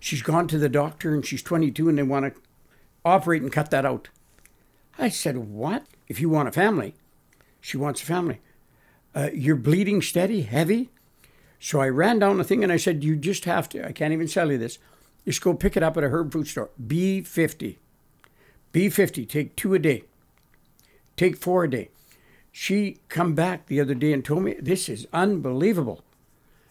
She's 0.00 0.22
gone 0.22 0.48
to 0.48 0.56
the 0.56 0.70
doctor 0.70 1.12
and 1.12 1.26
she's 1.26 1.42
22 1.42 1.90
and 1.90 1.98
they 1.98 2.02
want 2.02 2.34
to 2.34 2.40
operate 3.04 3.42
and 3.42 3.52
cut 3.52 3.70
that 3.70 3.84
out. 3.84 4.08
I 4.98 5.10
said, 5.10 5.36
What? 5.36 5.84
If 6.08 6.20
you 6.20 6.30
want 6.30 6.48
a 6.48 6.52
family, 6.52 6.94
she 7.60 7.76
wants 7.76 8.00
a 8.00 8.06
family. 8.06 8.40
Uh, 9.14 9.28
you're 9.34 9.56
bleeding 9.56 10.00
steady, 10.00 10.40
heavy. 10.42 10.88
So 11.60 11.82
I 11.82 11.90
ran 11.90 12.18
down 12.18 12.38
the 12.38 12.44
thing 12.44 12.62
and 12.62 12.72
I 12.72 12.78
said, 12.78 13.04
You 13.04 13.14
just 13.14 13.44
have 13.44 13.68
to, 13.70 13.86
I 13.86 13.92
can't 13.92 14.14
even 14.14 14.26
sell 14.26 14.50
you 14.50 14.56
this. 14.56 14.78
Just 15.26 15.42
go 15.42 15.52
pick 15.52 15.76
it 15.76 15.82
up 15.82 15.98
at 15.98 16.04
a 16.04 16.08
herb 16.08 16.32
food 16.32 16.48
store. 16.48 16.70
B50. 16.82 17.76
B50, 18.72 19.28
take 19.28 19.54
two 19.54 19.74
a 19.74 19.78
day. 19.78 20.04
Take 21.18 21.36
four 21.36 21.64
a 21.64 21.70
day. 21.70 21.90
She 22.56 22.98
come 23.08 23.34
back 23.34 23.66
the 23.66 23.80
other 23.80 23.94
day 23.94 24.12
and 24.12 24.24
told 24.24 24.44
me, 24.44 24.54
This 24.60 24.88
is 24.88 25.08
unbelievable. 25.12 26.04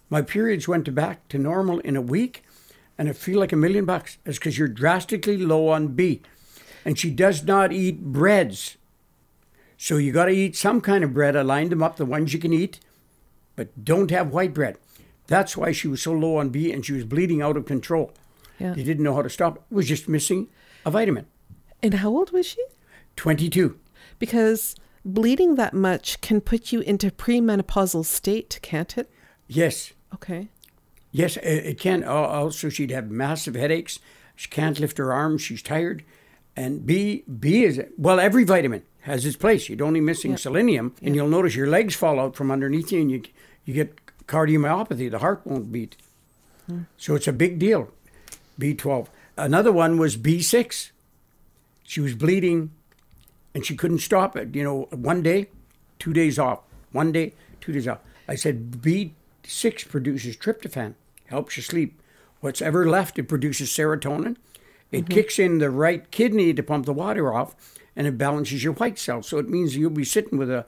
My 0.09 0.21
periods 0.21 0.65
went 0.65 0.95
back 0.95 1.27
to 1.27 1.37
normal 1.37 1.79
in 1.79 1.97
a 1.97 2.01
week 2.01 2.45
and 2.97 3.09
I 3.09 3.11
feel 3.11 3.37
like 3.37 3.51
a 3.51 3.57
million 3.57 3.83
bucks. 3.83 4.17
It's 4.25 4.37
because 4.37 4.57
you're 4.57 4.69
drastically 4.69 5.35
low 5.35 5.67
on 5.67 5.89
B. 5.89 6.21
And 6.85 6.97
she 6.97 7.11
does 7.11 7.43
not 7.43 7.73
eat 7.73 8.01
breads. 8.01 8.77
So 9.77 9.97
you 9.97 10.13
got 10.13 10.27
to 10.27 10.31
eat 10.31 10.55
some 10.55 10.79
kind 10.79 11.03
of 11.03 11.13
bread. 11.13 11.35
I 11.35 11.41
lined 11.41 11.73
them 11.73 11.83
up, 11.83 11.97
the 11.97 12.05
ones 12.05 12.31
you 12.33 12.39
can 12.39 12.53
eat, 12.53 12.79
but 13.57 13.83
don't 13.83 14.09
have 14.09 14.31
white 14.31 14.53
bread. 14.53 14.77
That's 15.27 15.57
why 15.57 15.73
she 15.73 15.89
was 15.89 16.01
so 16.01 16.13
low 16.13 16.37
on 16.37 16.49
B 16.49 16.71
and 16.71 16.85
she 16.85 16.93
was 16.93 17.03
bleeding 17.03 17.41
out 17.41 17.57
of 17.57 17.65
control. 17.65 18.13
Yeah. 18.57 18.71
They 18.71 18.83
didn't 18.83 19.03
know 19.03 19.15
how 19.15 19.21
to 19.21 19.29
stop 19.29 19.57
it. 19.57 19.63
It 19.69 19.75
was 19.75 19.89
just 19.89 20.07
missing 20.07 20.47
a 20.85 20.91
vitamin. 20.91 21.25
And 21.81 21.95
how 21.95 22.07
old 22.07 22.31
was 22.31 22.45
she? 22.45 22.63
22. 23.17 23.77
Because 24.17 24.77
bleeding 25.05 25.55
that 25.55 25.73
much 25.73 26.21
can 26.21 26.41
put 26.41 26.71
you 26.71 26.81
into 26.81 27.11
premenopausal 27.11 28.05
state, 28.05 28.59
can't 28.61 28.97
it? 28.97 29.09
Yes. 29.47 29.93
Okay. 30.13 30.47
Yes, 31.11 31.37
it 31.37 31.77
can. 31.79 32.03
Also, 32.03 32.69
she'd 32.69 32.91
have 32.91 33.11
massive 33.11 33.55
headaches. 33.55 33.99
She 34.35 34.49
can't 34.49 34.79
lift 34.79 34.97
her 34.97 35.13
arms. 35.13 35.41
She's 35.43 35.61
tired. 35.61 36.03
And 36.55 36.85
B, 36.85 37.23
B 37.39 37.63
is 37.63 37.81
well. 37.97 38.19
Every 38.19 38.43
vitamin 38.43 38.83
has 39.01 39.25
its 39.25 39.35
place. 39.35 39.69
You're 39.69 39.85
only 39.85 40.01
missing 40.01 40.37
selenium, 40.37 40.95
and 41.01 41.15
you'll 41.15 41.27
notice 41.27 41.55
your 41.55 41.67
legs 41.67 41.95
fall 41.95 42.19
out 42.19 42.35
from 42.35 42.51
underneath 42.51 42.91
you, 42.91 43.01
and 43.01 43.11
you 43.11 43.23
you 43.65 43.73
get 43.73 43.95
cardiomyopathy. 44.27 45.09
The 45.09 45.19
heart 45.19 45.41
won't 45.45 45.71
beat. 45.71 45.97
Hmm. 46.67 46.81
So 46.97 47.15
it's 47.15 47.27
a 47.27 47.33
big 47.33 47.59
deal. 47.59 47.89
B12. 48.59 49.07
Another 49.37 49.71
one 49.71 49.97
was 49.97 50.17
B6. 50.17 50.91
She 51.83 51.99
was 51.99 52.15
bleeding, 52.15 52.71
and 53.53 53.65
she 53.65 53.75
couldn't 53.75 53.99
stop 53.99 54.35
it. 54.35 54.55
You 54.55 54.63
know, 54.63 54.87
one 54.91 55.21
day, 55.21 55.49
two 55.99 56.13
days 56.13 56.39
off. 56.39 56.59
One 56.91 57.11
day, 57.11 57.33
two 57.61 57.71
days 57.71 57.87
off. 57.87 57.99
I 58.27 58.35
said 58.35 58.71
B6 58.71 59.89
produces 59.89 60.37
tryptophan, 60.37 60.95
helps 61.25 61.57
you 61.57 61.63
sleep. 61.63 62.01
What's 62.39 62.61
ever 62.61 62.87
left, 62.87 63.17
it 63.19 63.23
produces 63.23 63.69
serotonin. 63.69 64.37
It 64.91 65.05
mm-hmm. 65.05 65.13
kicks 65.13 65.39
in 65.39 65.57
the 65.57 65.69
right 65.69 66.09
kidney 66.11 66.53
to 66.53 66.63
pump 66.63 66.85
the 66.85 66.93
water 66.93 67.33
off, 67.33 67.55
and 67.95 68.05
it 68.05 68.17
balances 68.17 68.63
your 68.63 68.73
white 68.73 68.99
cells. 68.99 69.27
So 69.27 69.37
it 69.37 69.49
means 69.49 69.75
you'll 69.75 69.89
be 69.89 70.03
sitting 70.03 70.37
with 70.37 70.51
a 70.51 70.65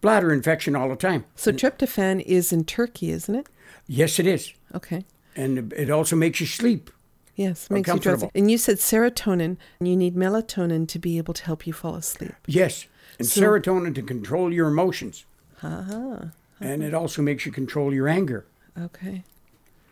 bladder 0.00 0.32
infection 0.32 0.74
all 0.74 0.88
the 0.88 0.96
time. 0.96 1.24
So 1.36 1.52
tryptophan 1.52 2.22
is 2.22 2.52
in 2.52 2.64
Turkey, 2.64 3.10
isn't 3.10 3.34
it? 3.34 3.48
Yes, 3.86 4.18
it 4.18 4.26
is. 4.26 4.52
Okay. 4.74 5.04
And 5.36 5.72
it 5.72 5.90
also 5.90 6.16
makes 6.16 6.40
you 6.40 6.46
sleep. 6.46 6.90
Yes, 7.38 7.70
makes 7.70 7.88
you 7.88 8.00
drowsy. 8.00 8.28
And 8.34 8.50
you 8.50 8.58
said 8.58 8.78
serotonin, 8.78 9.58
and 9.78 9.88
you 9.88 9.96
need 9.96 10.16
melatonin 10.16 10.88
to 10.88 10.98
be 10.98 11.18
able 11.18 11.34
to 11.34 11.44
help 11.44 11.68
you 11.68 11.72
fall 11.72 11.94
asleep. 11.94 12.34
Yes. 12.46 12.86
And 13.16 13.28
So- 13.28 13.40
serotonin 13.40 13.94
to 13.94 14.02
control 14.02 14.52
your 14.52 14.66
emotions. 14.66 15.24
Uh-huh. 15.62 16.26
And 16.60 16.82
it 16.82 16.94
also 16.94 17.22
makes 17.22 17.46
you 17.46 17.52
control 17.52 17.94
your 17.94 18.08
anger. 18.08 18.44
Okay. 18.76 19.22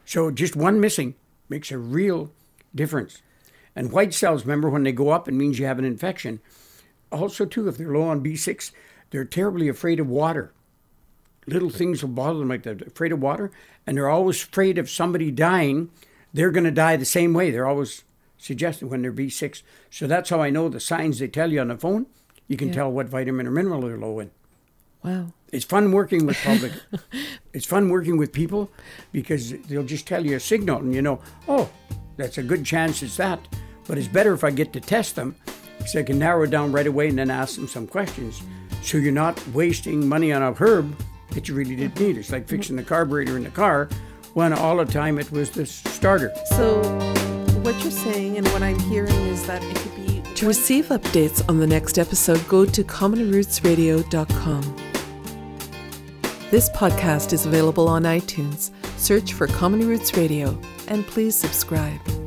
So 0.04 0.32
just 0.32 0.56
one 0.56 0.80
missing 0.80 1.14
makes 1.48 1.70
a 1.70 1.78
real 1.78 2.32
difference. 2.74 3.22
And 3.76 3.92
white 3.92 4.12
cells, 4.12 4.42
remember, 4.44 4.68
when 4.68 4.82
they 4.82 4.90
go 4.90 5.10
up, 5.10 5.28
it 5.28 5.32
means 5.32 5.60
you 5.60 5.66
have 5.66 5.78
an 5.78 5.84
infection. 5.84 6.40
Also, 7.12 7.44
too, 7.44 7.68
if 7.68 7.76
they're 7.76 7.92
low 7.92 8.08
on 8.08 8.24
B6, 8.24 8.72
they're 9.10 9.24
terribly 9.24 9.68
afraid 9.68 10.00
of 10.00 10.08
water. 10.08 10.50
Little 11.46 11.70
things 11.70 12.02
will 12.02 12.10
bother 12.10 12.40
them 12.40 12.48
like 12.48 12.64
They're 12.64 12.78
afraid 12.84 13.12
of 13.12 13.22
water. 13.22 13.52
And 13.86 13.96
they're 13.96 14.08
always 14.08 14.42
afraid 14.42 14.78
of 14.78 14.90
somebody 14.90 15.30
dying. 15.30 15.90
They're 16.36 16.50
going 16.50 16.64
to 16.64 16.70
die 16.70 16.96
the 16.96 17.06
same 17.06 17.32
way. 17.32 17.50
They're 17.50 17.66
always 17.66 18.04
suggesting 18.36 18.90
when 18.90 19.00
they're 19.00 19.10
B6. 19.12 19.62
So 19.88 20.06
that's 20.06 20.28
how 20.28 20.42
I 20.42 20.50
know 20.50 20.68
the 20.68 20.80
signs 20.80 21.18
they 21.18 21.28
tell 21.28 21.50
you 21.50 21.60
on 21.60 21.68
the 21.68 21.78
phone. 21.78 22.04
You 22.46 22.58
can 22.58 22.68
Yeah. 22.68 22.74
tell 22.74 22.92
what 22.92 23.08
vitamin 23.08 23.46
or 23.46 23.50
mineral 23.50 23.80
they're 23.80 23.96
low 23.96 24.20
in 24.20 24.30
Wow. 25.02 25.32
it's 25.50 25.64
fun 25.64 25.92
working 25.92 26.26
with 26.26 26.36
public. 26.44 26.72
it's 27.54 27.64
fun 27.64 27.88
working 27.88 28.18
with 28.18 28.32
people 28.32 28.70
because 29.12 29.54
they'll 29.68 29.82
just 29.82 30.06
tell 30.06 30.26
you 30.26 30.36
a 30.36 30.40
signal 30.40 30.78
and 30.80 30.94
you 30.94 31.00
know, 31.00 31.20
oh, 31.48 31.70
that's 32.18 32.36
a 32.36 32.42
good 32.42 32.66
chance 32.66 33.02
it's 33.02 33.16
that. 33.16 33.40
But 33.88 33.96
it's 33.96 34.08
better 34.08 34.34
if 34.34 34.44
I 34.44 34.50
get 34.50 34.74
to 34.74 34.80
test 34.80 35.16
them 35.16 35.36
because 35.78 35.96
I 35.96 36.02
can 36.02 36.18
narrow 36.18 36.42
it 36.42 36.50
down 36.50 36.70
right 36.70 36.86
away 36.86 37.08
and 37.08 37.18
then 37.18 37.30
ask 37.30 37.56
them 37.56 37.66
some 37.66 37.86
questions. 37.86 38.42
So 38.82 38.98
you're 38.98 39.10
not 39.12 39.40
wasting 39.54 40.06
money 40.06 40.32
on 40.34 40.42
a 40.42 40.52
herb 40.52 40.94
that 41.30 41.48
you 41.48 41.54
really 41.54 41.76
didn't 41.76 41.98
need. 41.98 42.18
It's 42.18 42.30
like 42.30 42.46
fixing 42.46 42.76
the 42.76 42.82
carburetor 42.82 43.38
in 43.38 43.44
the 43.44 43.50
car 43.50 43.88
when 44.36 44.52
all 44.52 44.76
the 44.76 44.84
time 44.84 45.18
it 45.18 45.32
was 45.32 45.48
the 45.50 45.64
starter. 45.64 46.30
So, 46.44 46.82
what 47.62 47.74
you're 47.82 47.90
saying 47.90 48.36
and 48.36 48.46
what 48.48 48.62
I'm 48.62 48.78
hearing 48.80 49.14
is 49.28 49.46
that 49.46 49.64
it 49.64 49.74
could 49.76 49.96
be. 49.96 50.20
To 50.34 50.46
receive 50.46 50.88
updates 50.88 51.42
on 51.48 51.58
the 51.58 51.66
next 51.66 51.98
episode, 51.98 52.46
go 52.46 52.66
to 52.66 52.84
commonrootsradio.com. 52.84 54.76
This 56.50 56.68
podcast 56.68 57.32
is 57.32 57.46
available 57.46 57.88
on 57.88 58.02
iTunes. 58.02 58.72
Search 58.98 59.32
for 59.32 59.46
Common 59.46 59.88
Roots 59.88 60.14
Radio 60.18 60.60
and 60.86 61.06
please 61.06 61.34
subscribe. 61.34 62.25